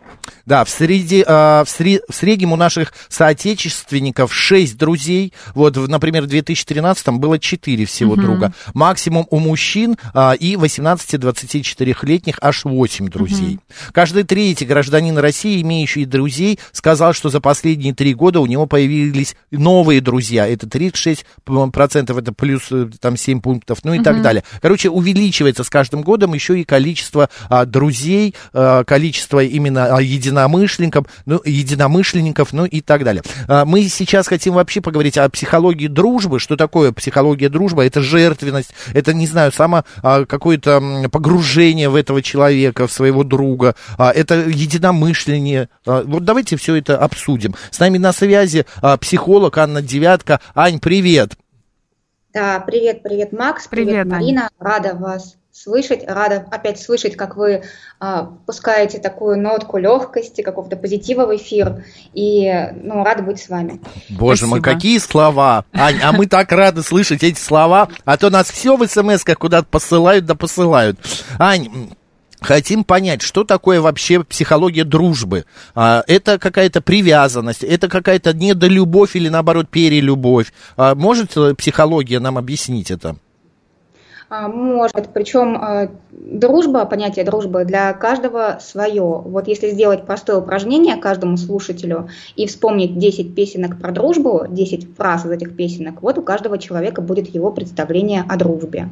[0.47, 5.33] Да, в, среди, в, сре- в среднем у наших соотечественников 6 друзей.
[5.55, 8.23] Вот, например, в 2013 было 4 всего Мгм.
[8.23, 8.53] друга.
[8.75, 13.59] Максимум у мужчин а, и 18-24-летних аж 8 друзей.
[13.93, 19.37] Каждый третий гражданин России, имеющий друзей, сказал, что за последние три года у него появились
[19.51, 20.47] новые друзья.
[20.47, 24.23] Это 36%, это плюс э, там 7 пунктов, ну и так Мгм.
[24.23, 24.45] далее.
[24.61, 31.07] Короче, увеличивается с каждым годом еще и количество а, друзей, а, количество именно а, единомышленников,
[31.27, 33.23] ну, единомышленников, ну и так далее.
[33.49, 36.39] А, мы сейчас хотим вообще поговорить о психологии дружбы.
[36.41, 37.85] Что такое психология дружбы?
[37.95, 43.77] Это жертвенность, это, не знаю, само а, какое-то погружение в этого человека, в своего друга,
[43.97, 45.69] а, это единомышление.
[45.87, 47.55] А, вот давайте все это обсудим.
[47.71, 50.41] С нами на связи а, психолог Анна Девятка.
[50.57, 51.35] Ань, привет.
[52.33, 54.15] Да, привет, привет, Макс, привет, Привет, Аня.
[54.17, 57.63] Марина, рада вас слышать, рада опять слышать, как вы
[58.01, 63.81] а, пускаете такую нотку легкости, какого-то позитива в эфир, и, ну, рада быть с вами.
[64.11, 65.65] Боже мой, какие слова.
[65.73, 69.69] Ань, а мы так рады слышать эти слова, а то нас все в смс-ках куда-то
[69.71, 70.99] посылают, да посылают.
[71.39, 71.95] Ань,
[72.41, 75.47] Хотим понять, что такое вообще психология дружбы.
[75.75, 80.53] А, это какая-то привязанность, это какая-то недолюбовь или наоборот перелюбовь.
[80.77, 83.17] А, может э, психология нам объяснить это?
[84.31, 89.03] А, Может, причем а, дружба, понятие дружбы для каждого свое.
[89.03, 95.27] Вот если сделать простое упражнение каждому слушателю и вспомнить 10 песенок про дружбу, 10 фраз
[95.27, 98.89] из этих песенок, вот у каждого человека будет его представление о дружбе.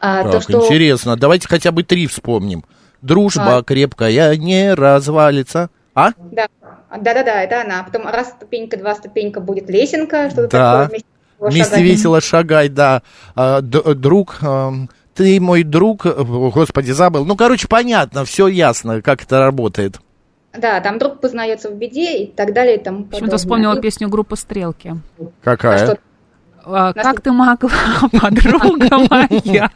[0.00, 1.16] А, Так, то, что- интересно.
[1.16, 2.64] Давайте хотя бы три вспомним.
[3.00, 3.62] Дружба А.
[3.62, 5.70] крепкая не развалится.
[5.94, 6.10] А?
[6.30, 6.46] Да,
[6.90, 7.82] да, да, это она.
[7.82, 10.82] Потом раз ступенька, два ступенька будет лесенка, что-то Да.
[10.84, 11.00] такое
[11.38, 11.80] вместе шагать.
[11.84, 13.02] весело шагай, да.
[13.34, 17.24] А, д- друг, эм, ты мой друг, э, господи, забыл.
[17.24, 20.00] Ну, короче, понятно, все ясно, как это работает.
[20.56, 23.38] Да, там друг познается в беде и так далее и тому Почему-то подобное.
[23.38, 24.96] вспомнила И- песню группы «Стрелки».
[25.42, 25.78] Какая?
[25.84, 25.98] что?
[26.64, 27.70] А, Как ты могла,
[28.20, 29.70] подруга моя?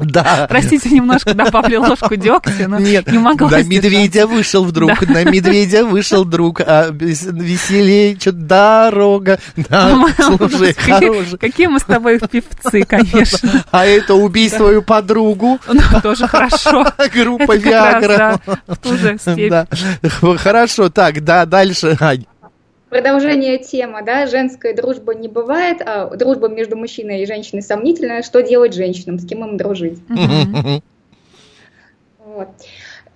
[0.00, 0.46] Да.
[0.48, 5.12] Простите, немножко добавлю ложку дегтя, но Нет, не могла на медведя вышел вдруг, Да.
[5.12, 11.38] на медведя вышел друг, а вес- веселее, что дорога, да, слушай, Какие- хороший.
[11.38, 13.64] Какие мы с тобой певцы, конечно.
[13.70, 15.58] А это убей свою подругу.
[15.66, 16.86] Ну, тоже хорошо.
[17.14, 18.40] Группа Виагра.
[18.66, 19.50] в ту же степь.
[19.50, 19.66] Да.
[20.36, 22.24] Хорошо, так, да, дальше, Ань.
[22.90, 28.22] Продолжение темы, да, женская дружба не бывает, а дружба между мужчиной и женщиной сомнительная.
[28.22, 29.98] Что делать женщинам, с кем им дружить?
[32.24, 32.48] Вот.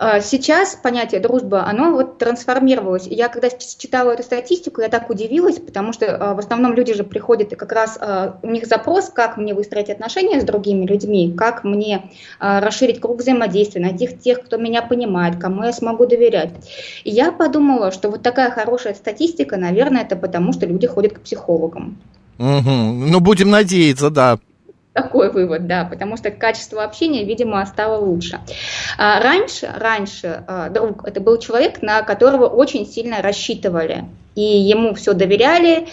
[0.05, 3.07] А Сейчас понятие дружба, оно вот трансформировалось.
[3.07, 7.05] Я когда читала эту статистику, я так удивилась, потому что а, в основном люди же
[7.05, 11.33] приходят и как раз а, у них запрос, как мне выстроить отношения с другими людьми,
[11.39, 12.11] как мне
[12.41, 16.51] расширить круг взаимодействия, найти тех, кто меня понимает, кому я смогу доверять.
[17.05, 21.21] И я подумала, что вот такая хорошая статистика, наверное, это потому, что люди ходят к
[21.21, 21.97] психологам.
[22.39, 23.09] Мгм.
[23.09, 24.41] Ну, будем надеяться, да.
[24.93, 28.41] Такой вывод, да, потому что качество общения, видимо, стало лучше.
[28.99, 34.93] А раньше, раньше а, друг это был человек, на которого очень сильно рассчитывали, и ему
[34.93, 35.89] все доверяли,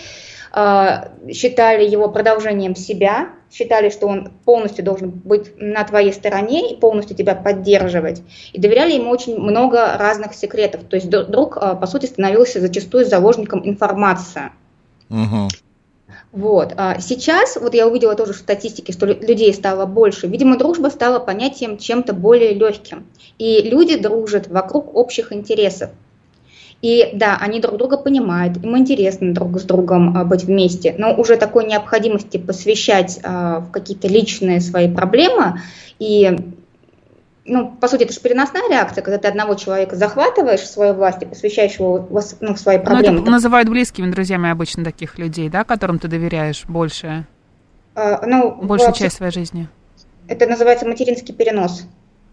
[0.53, 6.75] э, считали его продолжением себя, считали, что он полностью должен быть на твоей стороне и
[6.75, 8.21] полностью тебя поддерживать.
[8.51, 10.83] И доверяли ему очень много разных секретов.
[10.83, 14.51] То есть друг, э, по сути, становился зачастую заложником информации.
[15.09, 15.47] Угу.
[16.31, 16.73] Вот.
[16.77, 20.27] А сейчас, вот я увидела тоже в статистике, что людей стало больше.
[20.27, 23.07] Видимо, дружба стала понятием чем-то более легким.
[23.39, 25.89] И люди дружат вокруг общих интересов.
[26.81, 31.13] И да, они друг друга понимают, им интересно друг с другом а, быть вместе, но
[31.13, 35.59] уже такой необходимости посвящать а, в какие-то личные свои проблемы
[35.99, 36.37] и
[37.45, 41.21] ну, по сути, это же переносная реакция, когда ты одного человека захватываешь в свою власть
[41.21, 42.07] и посвящаешь его
[42.41, 43.17] ну, в свои проблемы.
[43.17, 47.25] Ну, это называют близкими друзьями обычно таких людей, да, которым ты доверяешь больше,
[47.95, 49.67] а, ну, большую часть своей жизни.
[50.27, 51.87] Это называется материнский перенос,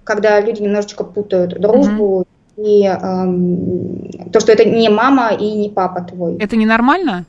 [0.05, 5.69] когда люди немножечко путают дружбу угу и э, то, что это не мама и не
[5.69, 6.37] папа твой.
[6.39, 7.27] Это ненормально?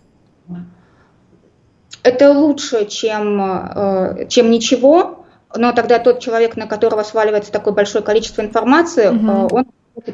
[2.03, 5.16] Это лучше, чем, э, чем ничего,
[5.55, 9.55] но тогда тот человек, на которого сваливается такое большое количество информации, угу.
[9.55, 9.65] он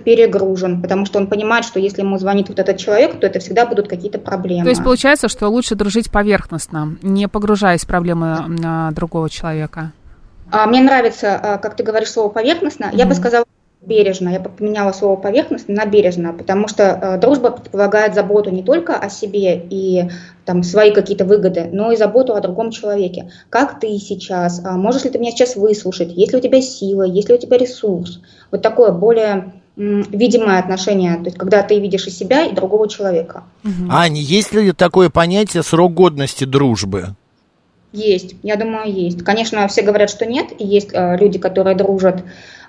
[0.04, 3.66] перегружен, потому что он понимает, что если ему звонит вот этот человек, то это всегда
[3.66, 4.64] будут какие-то проблемы.
[4.64, 9.92] То есть получается, что лучше дружить поверхностно, не погружаясь в проблемы на другого человека.
[10.52, 12.86] А, мне нравится, а, как ты говоришь слово поверхностно.
[12.86, 12.98] Mm-hmm.
[12.98, 13.46] Я бы сказала
[13.86, 14.30] бережно.
[14.30, 19.10] Я поменяла слово поверхностно на бережно, потому что э, дружба предполагает заботу не только о
[19.10, 20.10] себе и
[20.46, 23.32] там свои какие-то выгоды, но и заботу о другом человеке.
[23.50, 24.62] Как ты сейчас?
[24.64, 26.12] А можешь ли ты меня сейчас выслушать?
[26.14, 27.04] Есть ли у тебя сила?
[27.04, 28.22] Есть ли у тебя ресурс?
[28.52, 33.44] Вот такое более видимое отношение, то есть когда ты видишь и себя, и другого человека.
[33.64, 33.90] Угу.
[33.90, 37.16] Аня, есть ли такое понятие срок годности дружбы?
[37.92, 39.24] Есть, я думаю, есть.
[39.24, 42.24] Конечно, все говорят, что нет, и есть э, люди, которые дружат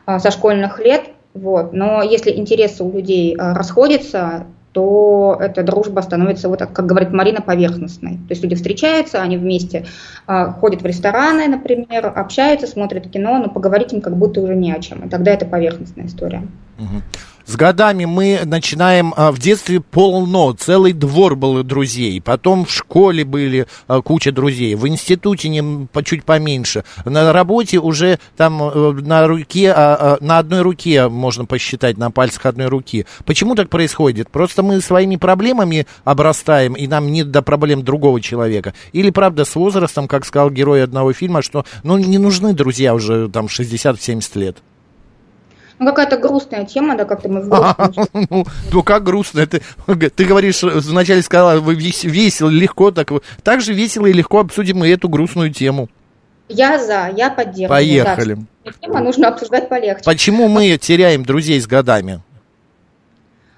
[0.07, 1.73] со школьных лет, вот.
[1.73, 7.41] Но если интересы у людей а, расходятся, то эта дружба становится, вот как говорит Марина,
[7.41, 8.15] поверхностной.
[8.15, 9.87] То есть люди встречаются, они вместе
[10.27, 14.73] э, ходят в рестораны, например, общаются, смотрят кино, но поговорить им как будто уже не
[14.73, 15.07] о чем.
[15.07, 16.43] И тогда это поверхностная история.
[16.81, 17.03] Угу.
[17.47, 23.23] С годами мы начинаем а, в детстве полно, целый двор был друзей, потом в школе
[23.27, 28.93] были а, куча друзей, в институте не, по, чуть поменьше, на работе уже там а,
[28.93, 33.05] на руке, а, на одной руке можно посчитать, на пальцах одной руки.
[33.27, 34.31] Почему так происходит?
[34.31, 38.73] Просто мы своими проблемами обрастаем, и нам нет до проблем другого человека.
[38.93, 43.29] Или, правда, с возрастом, как сказал герой одного фильма, что ну, не нужны друзья уже
[43.29, 44.63] там 60-70 лет.
[45.79, 47.49] Ну, какая-то грустная тема, да, как-то мы в
[48.31, 49.47] ну, ну, как грустно?
[49.47, 53.11] Ты, ты говоришь, вначале сказала, вы весело, легко, так,
[53.43, 55.89] так же весело и легко обсудим и эту грустную тему.
[56.49, 57.69] Я за, я поддерживаю.
[57.69, 58.39] Поехали.
[58.65, 60.05] Да, тема нужно обсуждать полегче.
[60.05, 62.21] Почему мы теряем друзей с годами?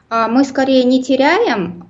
[0.08, 1.88] А, мы скорее не теряем,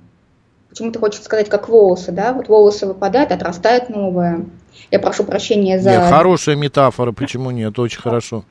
[0.69, 4.45] почему-то хочется сказать, как волосы, да, вот волосы выпадают, отрастает новое.
[4.91, 5.91] Я прошу прощения за...
[5.91, 8.43] Нет, хорошая метафора, почему нет, очень хорошо.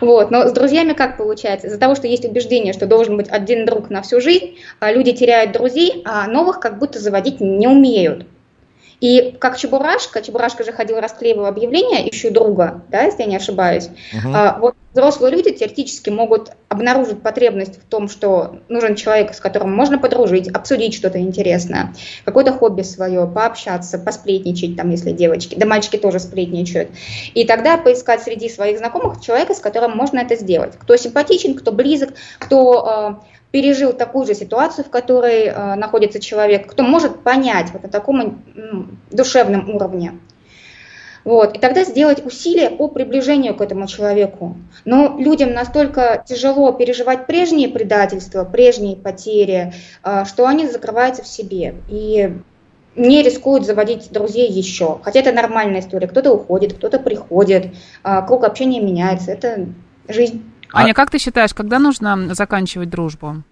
[0.00, 0.30] Вот.
[0.30, 1.66] Но с друзьями как получается?
[1.68, 5.12] Из-за того, что есть убеждение, что должен быть один друг на всю жизнь, а люди
[5.12, 8.26] теряют друзей, а новых как будто заводить не умеют.
[9.00, 13.88] И как Чебурашка, Чебурашка же ходил, расклеивал объявления, ищу друга, да, если я не ошибаюсь.
[14.12, 14.32] Uh-huh.
[14.34, 19.74] А, вот взрослые люди теоретически могут обнаружить потребность в том, что нужен человек, с которым
[19.74, 21.92] можно подружить, обсудить что-то интересное,
[22.24, 26.90] какое-то хобби свое, пообщаться, посплетничать, там, если девочки, да мальчики тоже сплетничают.
[27.34, 30.72] И тогда поискать среди своих знакомых человека, с которым можно это сделать.
[30.78, 36.66] Кто симпатичен, кто близок, кто а, пережил такую же ситуацию, в которой э, находится человек,
[36.70, 38.42] кто может понять вот на таком
[39.10, 40.18] душевном уровне.
[41.26, 41.56] Вот.
[41.56, 44.56] И тогда сделать усилия по приближению к этому человеку.
[44.84, 49.72] Но людям настолько тяжело переживать прежние предательства, прежние потери,
[50.04, 51.74] э, что они закрываются в себе.
[51.88, 52.32] И
[52.94, 55.00] не рискуют заводить друзей еще.
[55.02, 56.06] Хотя это нормальная история.
[56.06, 59.32] Кто-то уходит, кто-то приходит, э, круг общения меняется.
[59.32, 59.66] Это
[60.08, 60.44] жизнь.
[60.72, 63.42] А Аня, как ты считаешь, когда нужно заканчивать дружбу?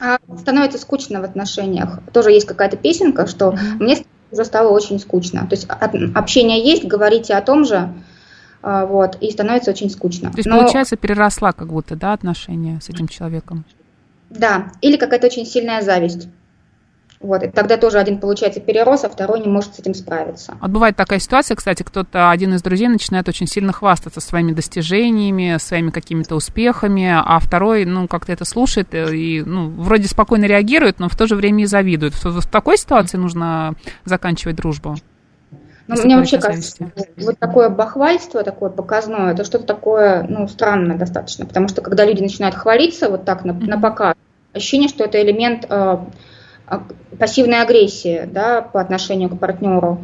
[0.00, 1.98] А, становится скучно в отношениях.
[2.12, 3.78] Тоже есть какая-то песенка, что mm-hmm.
[3.80, 5.46] мне уже стало очень скучно.
[5.48, 7.92] То есть общение есть, говорите о том же,
[8.62, 10.30] а, вот, и становится очень скучно.
[10.30, 10.60] То есть, Но...
[10.60, 13.64] получается, переросла как будто, да, отношения с этим человеком?
[14.30, 16.28] Да, или какая-то очень сильная зависть.
[17.20, 20.56] Вот, и тогда тоже один, получается, перерос, а второй не может с этим справиться.
[20.60, 25.56] Вот бывает такая ситуация, кстати, кто-то, один из друзей начинает очень сильно хвастаться своими достижениями,
[25.58, 31.08] своими какими-то успехами, а второй, ну, как-то это слушает и, ну, вроде спокойно реагирует, но
[31.08, 32.14] в то же время и завидует.
[32.14, 34.94] В, в такой ситуации нужно заканчивать дружбу?
[35.88, 41.46] Ну, мне вообще кажется, вот такое бахвальство, такое показное, это что-то такое, ну, странное достаточно,
[41.46, 44.14] потому что когда люди начинают хвалиться вот так на, на показ,
[44.52, 45.98] ощущение, что это элемент э,
[47.18, 50.00] пассивной агрессии да, по отношению к партнеру.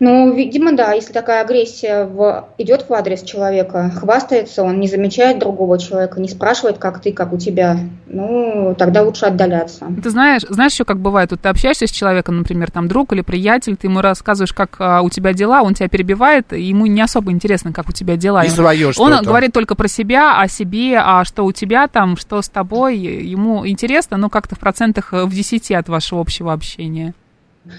[0.00, 5.40] Ну, видимо, да, если такая агрессия в, идет в адрес человека, хвастается он, не замечает
[5.40, 9.86] другого человека, не спрашивает, как ты, как у тебя, ну, тогда лучше отдаляться.
[10.02, 13.22] Ты знаешь, знаешь еще, как бывает, вот ты общаешься с человеком, например, там друг или
[13.22, 17.02] приятель, ты ему рассказываешь, как а, у тебя дела, он тебя перебивает, и ему не
[17.02, 18.44] особо интересно, как у тебя дела.
[18.44, 19.24] И свое Он что-то.
[19.24, 23.66] говорит только про себя, о себе, а что у тебя там, что с тобой, ему
[23.66, 27.14] интересно, но как-то в процентах э, в 10 от вашего общего общения.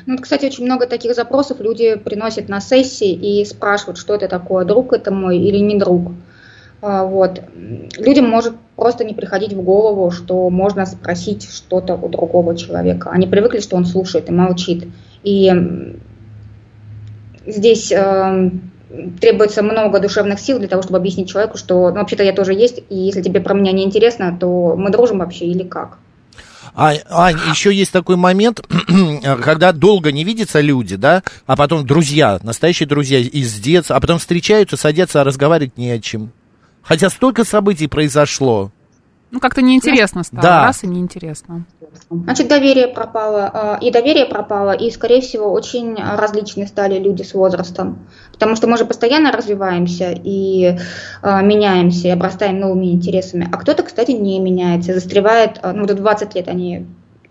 [0.06, 4.66] Ну, кстати, очень много таких запросов люди приносят на сессии и спрашивают, что это такое,
[4.66, 6.12] друг это мой или не друг.
[6.82, 7.42] А, Вот.
[7.98, 13.10] Людям может просто не приходить в голову, что можно спросить что-то у другого человека.
[13.12, 14.88] Они привыкли, что он слушает и молчит.
[15.24, 15.52] И
[17.46, 18.52] здесь э,
[19.20, 22.82] требуется много душевных сил для того, чтобы объяснить человеку, что ну, вообще-то я тоже есть,
[22.90, 25.98] и если тебе про меня не интересно, то мы дружим вообще или как.
[26.82, 28.62] Ань, Ань, еще есть такой момент,
[29.44, 34.18] когда долго не видятся люди, да, а потом друзья, настоящие друзья из детства, а потом
[34.18, 36.32] встречаются, садятся, а разговаривать не о чем.
[36.82, 38.72] Хотя столько событий произошло.
[39.32, 40.64] Ну, как-то неинтересно стало, Да.
[40.66, 41.66] раз и неинтересно.
[42.10, 47.34] Значит, доверие пропало, э, и доверие пропало, и, скорее всего, очень различные стали люди с
[47.34, 48.08] возрастом.
[48.32, 50.76] Потому что мы же постоянно развиваемся и
[51.22, 53.48] э, меняемся, и обрастаем новыми интересами.
[53.52, 56.88] А кто-то, кстати, не меняется, застревает, э, ну, в 20 лет они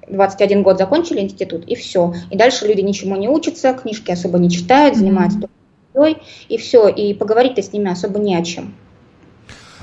[0.08, 2.14] 21 год закончили институт, и все.
[2.30, 5.54] И дальше люди ничему не учатся, книжки особо не читают, занимаются только
[5.94, 6.88] едой, и все.
[6.88, 8.74] И поговорить-то с ними особо не о чем.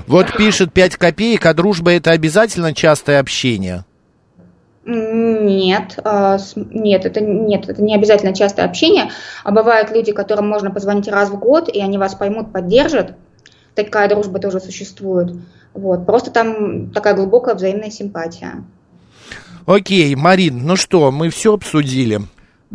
[0.06, 3.84] Вот пишет 5 копеек, а дружба это обязательно частое общение.
[4.84, 9.10] Нет, а, нет, это нет, это не обязательно частое общение.
[9.42, 13.16] А бывают люди, которым можно позвонить раз в год, и они вас поймут, поддержат.
[13.74, 15.34] Такая дружба тоже существует.
[15.74, 16.06] Вот.
[16.06, 18.64] Просто там такая глубокая взаимная симпатия.
[19.66, 22.20] Окей, Марин, ну что, мы все обсудили.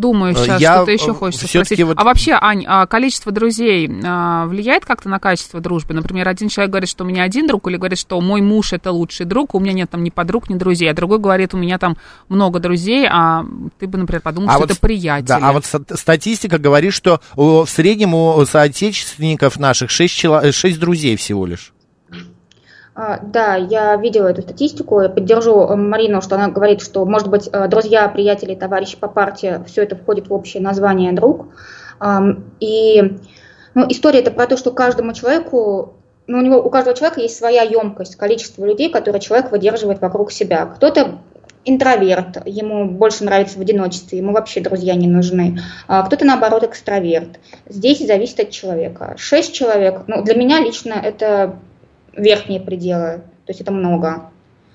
[0.02, 1.84] Думаю, Э, сейчас я, что-то еще э, хочется спросить.
[1.86, 5.94] вот- А вообще, Ань, а количество друзей а, влияет как-то на качество дружбы?
[5.94, 8.92] Например, один человек говорит, что у меня один друг, или говорит, что мой муж это
[8.92, 11.78] лучший друг, у меня нет там ни подруг, ни друзей, а другой говорит, у меня
[11.78, 11.98] там
[12.30, 13.46] много друзей, а
[13.80, 15.28] ты бы, например, подумал, что это с- приятели.
[15.28, 21.46] Да, а вот ста- статистика говорит, что в среднем у соотечественников наших 6, друзей всего
[21.46, 21.72] лишь.
[23.04, 27.30] А, Да, я видела эту статистику, я поддержу э, Марину, что она говорит, что, может
[27.30, 31.48] быть, э, друзья, приятели, товарищи по партии, все это входит в общее название «друг».
[32.60, 33.18] И
[33.74, 35.94] ну, история это про то, что каждому человеку,
[36.28, 40.32] ну, у него у каждого человека есть своя емкость, количество людей, которые человек выдерживает вокруг
[40.32, 40.66] себя.
[40.66, 41.20] Кто-то
[41.64, 45.60] интроверт, ему больше нравится в одиночестве, ему вообще друзья не нужны.
[45.88, 47.40] А кто-то, наоборот, экстраверт.
[47.68, 49.16] Здесь зависит от человека.
[49.18, 51.60] Шесть человек, ну, для меня лично это
[52.16, 54.30] верхние пределы, то есть это много.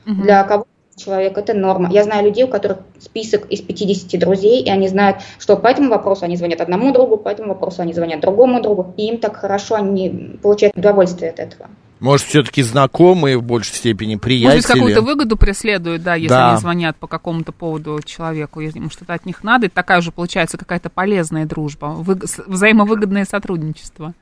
[0.04, 1.90] Для кого человек это норма.
[1.92, 5.90] Я знаю людей, у которых список из 50 друзей, и они знают, что по этому
[5.90, 9.36] вопросу они звонят одному другу, по этому вопросу они звонят другому другу, и им так
[9.36, 11.68] хорошо, они получают удовольствие от этого.
[11.98, 14.56] Может, все-таки знакомые в большей степени, Может приятели.
[14.58, 16.50] быть, какую-то выгоду преследуют, да, если Да.
[16.52, 20.12] они звонят по какому-то поводу человеку, если ему что-то от них надо, это такая уже
[20.12, 24.12] получается какая-то полезная дружба, вы- с- взаимовыгодное сотрудничество.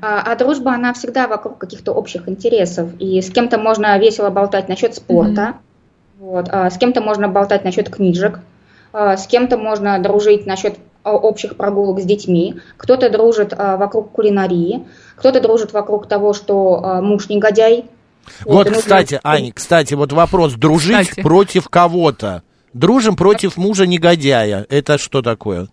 [0.00, 2.90] А, а дружба, она всегда вокруг каких-то общих интересов.
[2.98, 5.54] И с кем-то можно весело болтать насчет спорта,
[6.18, 8.40] вот, а с кем-то можно болтать насчет книжек,
[8.92, 14.86] а с кем-то можно дружить насчет общих прогулок с детьми, кто-то дружит а, вокруг кулинарии,
[15.16, 17.84] кто-то дружит вокруг того, что а, муж негодяй.
[18.46, 20.54] Вот, нужно- кстати, Ань, кстати, вот вопрос.
[20.54, 21.20] Дружить Кстати.
[21.20, 22.42] против кого-то.
[22.72, 24.66] Дружим против мужа-негодяя.
[24.70, 25.68] Это что такое?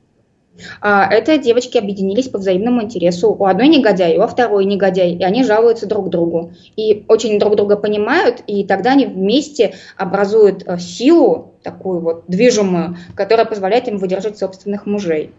[0.82, 3.32] А, Это девочки объединились по взаимному интересу.
[3.32, 6.54] У одной негодяй, у второй негодяй, и они жалуются друг другу.
[6.76, 12.98] И очень друг друга понимают, и тогда они вместе образуют э, силу, такую вот движимую,
[13.16, 15.32] которая позволяет им выдержать собственных мужей.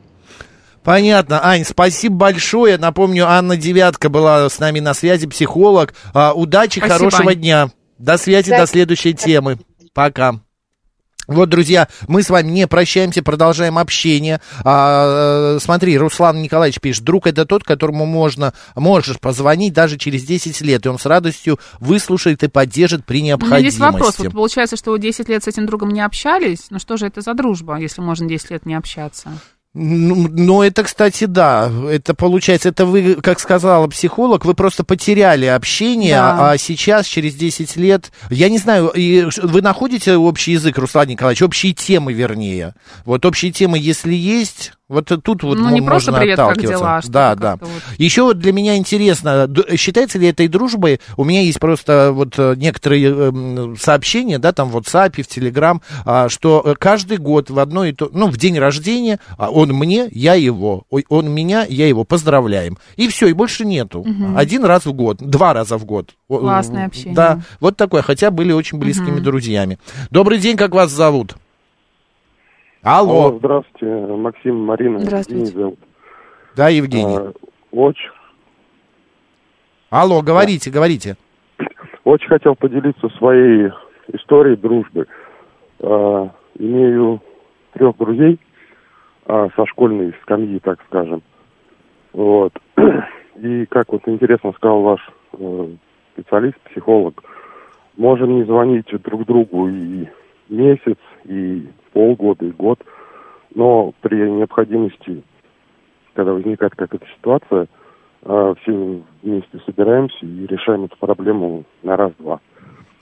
[0.82, 1.44] Понятно.
[1.44, 2.76] Ань, спасибо большое.
[2.76, 5.94] Напомню, Анна Девятка была с нами на связи, психолог.
[6.12, 7.38] А, удачи, Спасибо, хорошего Ань.
[7.38, 7.68] дня.
[7.98, 8.58] До связи, Да.
[8.58, 9.58] до следующей темы.
[9.94, 10.40] Пока.
[11.32, 14.40] Вот, друзья, мы с вами не прощаемся, продолжаем общение.
[14.64, 20.24] А, э, смотри, Руслан Николаевич пишет, друг это тот, которому можно, можешь позвонить даже через
[20.24, 23.68] 10 лет, и он с радостью выслушает и поддержит при необходимости.
[23.68, 24.18] здесь вопрос.
[24.18, 26.66] Вот получается, что вы 10 лет с этим другом не общались.
[26.70, 29.30] Ну что же это за дружба, если можно 10 лет не общаться?
[29.74, 31.72] Ну, ну, это, кстати, да.
[31.90, 36.50] Это получается, это вы, как сказала психолог, вы просто потеряли общение, Да.
[36.52, 41.40] а сейчас, через 10 лет, я не знаю, и вы находите общий язык, Руслан Николаевич,
[41.40, 42.74] общие темы, вернее.
[43.06, 46.78] Вот общие темы, если есть, Вот тут вот Ну, не просто можно «Привет, как отталкиваться.
[46.78, 47.56] дела», а да, да.
[47.60, 47.70] вот.
[47.96, 52.54] Еще вот для меня интересно, считается ли этой дружбой, у меня есть просто вот э,
[52.56, 57.58] некоторые эм, сообщения, да, там в WhatsApp, в Telegram, а, что э, каждый год в
[57.58, 61.88] одно и то, ну, в день рождения, а, он мне, я его, он меня, я
[61.88, 62.76] его, поздравляем.
[62.96, 64.04] И все, и больше нету.
[64.06, 64.36] Мгм.
[64.36, 66.10] Один раз в год, два раза в год.
[66.28, 67.14] Классное м, общение.
[67.14, 69.22] Да, вот такое, хотя были очень близкими Мгм.
[69.22, 69.78] друзьями.
[70.10, 71.34] Добрый день, как вас зовут?
[72.82, 73.26] Алло.
[73.26, 74.98] Алло, здравствуйте, Максим, Марина.
[74.98, 75.44] Здравствуйте.
[75.44, 75.78] Евгений зовут.
[76.56, 77.16] Да, Евгений.
[77.16, 77.32] А,
[77.70, 78.10] очень,
[79.88, 81.16] Алло, говорите, говорите.
[82.04, 83.70] очень хотел поделиться своей
[84.12, 85.06] историей дружбы.
[85.78, 87.20] А, имею
[87.74, 88.40] трех друзей
[89.26, 91.22] а, со школьной скамьи, так скажем.
[92.12, 92.52] Вот.
[93.36, 95.00] И как вот интересно сказал ваш
[95.32, 95.68] э,
[96.14, 97.22] специалист, психолог,
[97.96, 100.06] можем не звонить друг другу и
[100.48, 102.80] месяц, и полгода, и год,
[103.54, 105.22] но при необходимости,
[106.14, 107.66] когда возникает какая-то ситуация,
[108.22, 112.40] э, все вместе собираемся и решаем эту проблему на раз-два.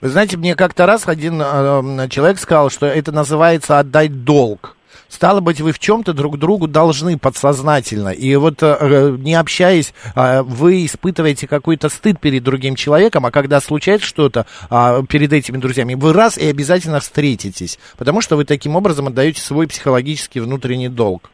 [0.01, 4.75] Вы знаете, мне как-то раз один э, человек сказал, что это называется отдать долг.
[5.11, 8.09] Стало быть, вы в чем-то друг другу должны подсознательно.
[8.09, 13.59] И вот э, не общаясь, э, вы испытываете какой-то стыд перед другим человеком, а когда
[13.59, 17.77] случается что-то э, перед этими друзьями, вы раз и обязательно встретитесь.
[17.97, 21.29] Потому что вы таким образом отдаете свой психологический внутренний долг.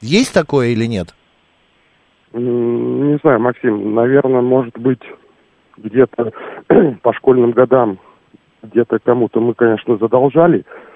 [0.00, 1.14] Есть такое или нет?
[2.32, 5.02] Не знаю, Максим, наверное, может быть,
[5.76, 6.32] где-то
[7.02, 8.00] по школьным годам
[8.62, 10.90] где-то кому-то мы, конечно, задолжали, э,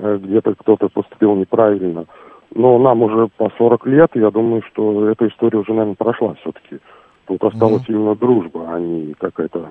[0.00, 2.06] где-то кто-то поступил неправильно.
[2.54, 6.78] Но нам уже по 40 лет, я думаю, что эта история уже, наверное, прошла все-таки.
[7.26, 9.70] Тут осталась именно дружба, а не какая-то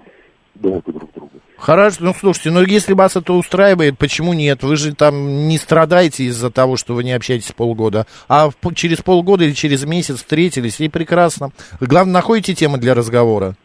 [0.56, 1.32] долг друг другу.
[1.58, 4.64] Хорошо, ну слушайте, ну если вас это устраивает, почему нет?
[4.64, 9.44] Вы же там не страдаете из-за того, что вы не общаетесь полгода, а через полгода
[9.44, 11.52] или через месяц встретились, и прекрасно.
[11.82, 13.56] Главное, находите темы для разговора.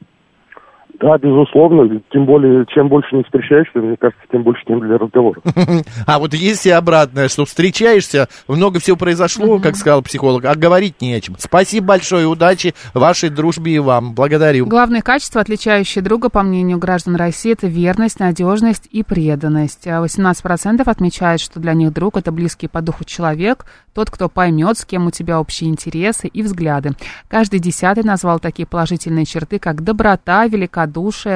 [1.01, 5.41] Да, безусловно, тем более, чем больше не встречаешься, мне кажется, тем больше тем для разговора.
[6.07, 11.01] А вот есть и обратное, что встречаешься, много всего произошло, как сказал психолог, а говорить
[11.01, 11.35] не о чем.
[11.39, 14.15] Спасибо большое, удачи вашей дружбе и вам.
[14.15, 14.67] Благодарю.
[14.67, 19.87] Главные качества, отличающие друга, по мнению граждан России, это верность, надежность и преданность.
[19.87, 24.77] А 18% отмечают, что для них друг– это близкий по духу человек, тот, кто поймет,
[24.77, 26.91] с кем у тебя общие интересы и взгляды.
[27.29, 30.85] Каждый десятый назвал такие положительные черты, как доброта, великодушие,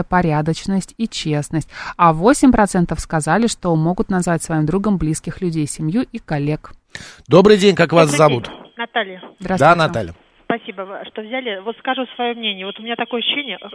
[0.04, 1.68] порядочность и честность.
[1.96, 6.72] А 8% сказали, что могут назвать своим другом близких людей, семью и коллег.
[7.26, 8.50] Добрый день, как вас зовут?
[8.76, 9.20] Наталья.
[9.40, 10.14] Да, Наталья.
[10.50, 11.60] Спасибо, что взяли.
[11.62, 12.64] Вот скажу свое мнение.
[12.64, 13.66] Вот у меня такое ощущение, э,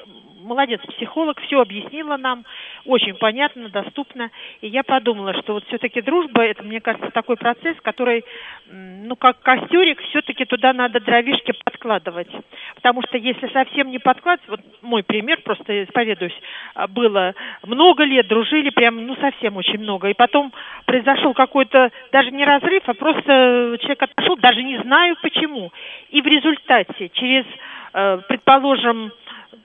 [0.41, 2.45] молодец, психолог, все объяснила нам,
[2.83, 4.31] очень понятно, доступно.
[4.59, 8.25] И я подумала, что вот все-таки дружба, это, мне кажется, такой процесс, который,
[8.71, 12.29] ну, как костерик, все-таки туда надо дровишки подкладывать.
[12.73, 16.33] Потому что если совсем не подкладывать, вот мой пример, просто исповедуюсь,
[16.73, 20.09] а, было много лет, дружили прям, ну, совсем очень много.
[20.09, 20.51] И потом
[20.85, 25.71] произошел какой-то, даже не разрыв, а просто человек отошел, даже не знаю почему.
[26.09, 26.62] И в результате
[27.09, 27.45] через,
[27.93, 29.11] э, предположим,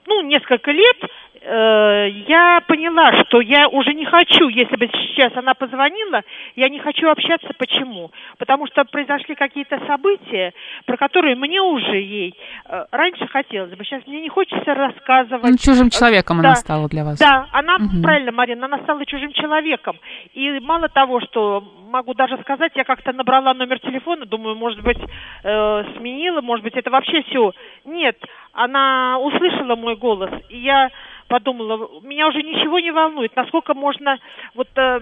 [0.07, 0.97] ну, несколько лет
[1.41, 6.21] я поняла, что я уже не хочу, если бы сейчас она позвонила,
[6.55, 7.47] я не хочу общаться.
[7.57, 8.11] Почему?
[8.37, 10.53] Потому что произошли какие-то события,
[10.85, 12.35] про которые мне уже ей
[12.65, 13.83] э, раньше хотелось бы.
[13.83, 15.49] Сейчас мне не хочется рассказывать.
[15.49, 16.55] Ну, чужим человеком она Да.
[16.55, 17.19] стала для вас.
[17.19, 18.01] Да, она, Мгм.
[18.01, 19.97] правильно, Марина, она стала чужим человеком.
[20.33, 24.99] И мало того, что могу даже сказать, я как-то набрала номер телефона, думаю, может быть,
[25.43, 27.53] э, сменила, может быть, это вообще все.
[27.85, 28.17] Нет,
[28.53, 30.89] она услышала мой голос, и я
[31.29, 34.19] подумала, меня уже ничего не волнует, насколько можно
[34.55, 34.99] вот э,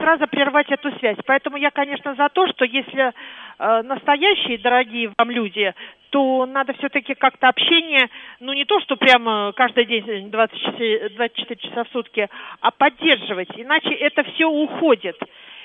[0.00, 1.18] сразу прервать эту связь.
[1.26, 3.12] Поэтому я, конечно, за то, что если
[3.58, 5.72] э, настоящие, дорогие вам люди,
[6.10, 8.08] то надо все-таки как-то общение,
[8.40, 12.28] ну не то, что прямо каждый день 20 часа- 24 часа в сутки,
[12.60, 15.16] а поддерживать, иначе это все уходит.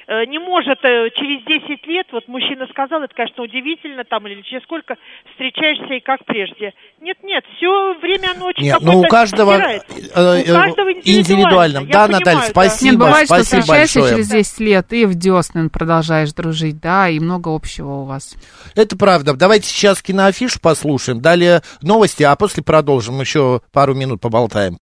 [0.08, 4.42] Э, Не может э, через 10 лет, вот мужчина сказал, это, конечно, удивительно, там, или
[4.42, 4.96] через сколько
[5.32, 6.74] встречаешься и как прежде.
[7.02, 10.92] Нет, нет, все время оно очень Нет, ну какое-то у каждого, э, У э, каждого
[10.92, 11.82] индивидуально.
[11.82, 12.48] Да, понимаю, Наталья, да.
[12.48, 12.92] спасибо.
[12.92, 14.16] Нет, бывает, что спасибо встречаешься большое.
[14.16, 18.36] через 10 лет и в десны продолжаешь дружить, да, и много общего у вас.
[18.76, 19.34] Это правда.
[19.34, 23.20] Давайте сейчас киноафишу послушаем, далее новости, а после продолжим.
[23.22, 24.78] Еще пару минут поболтаем.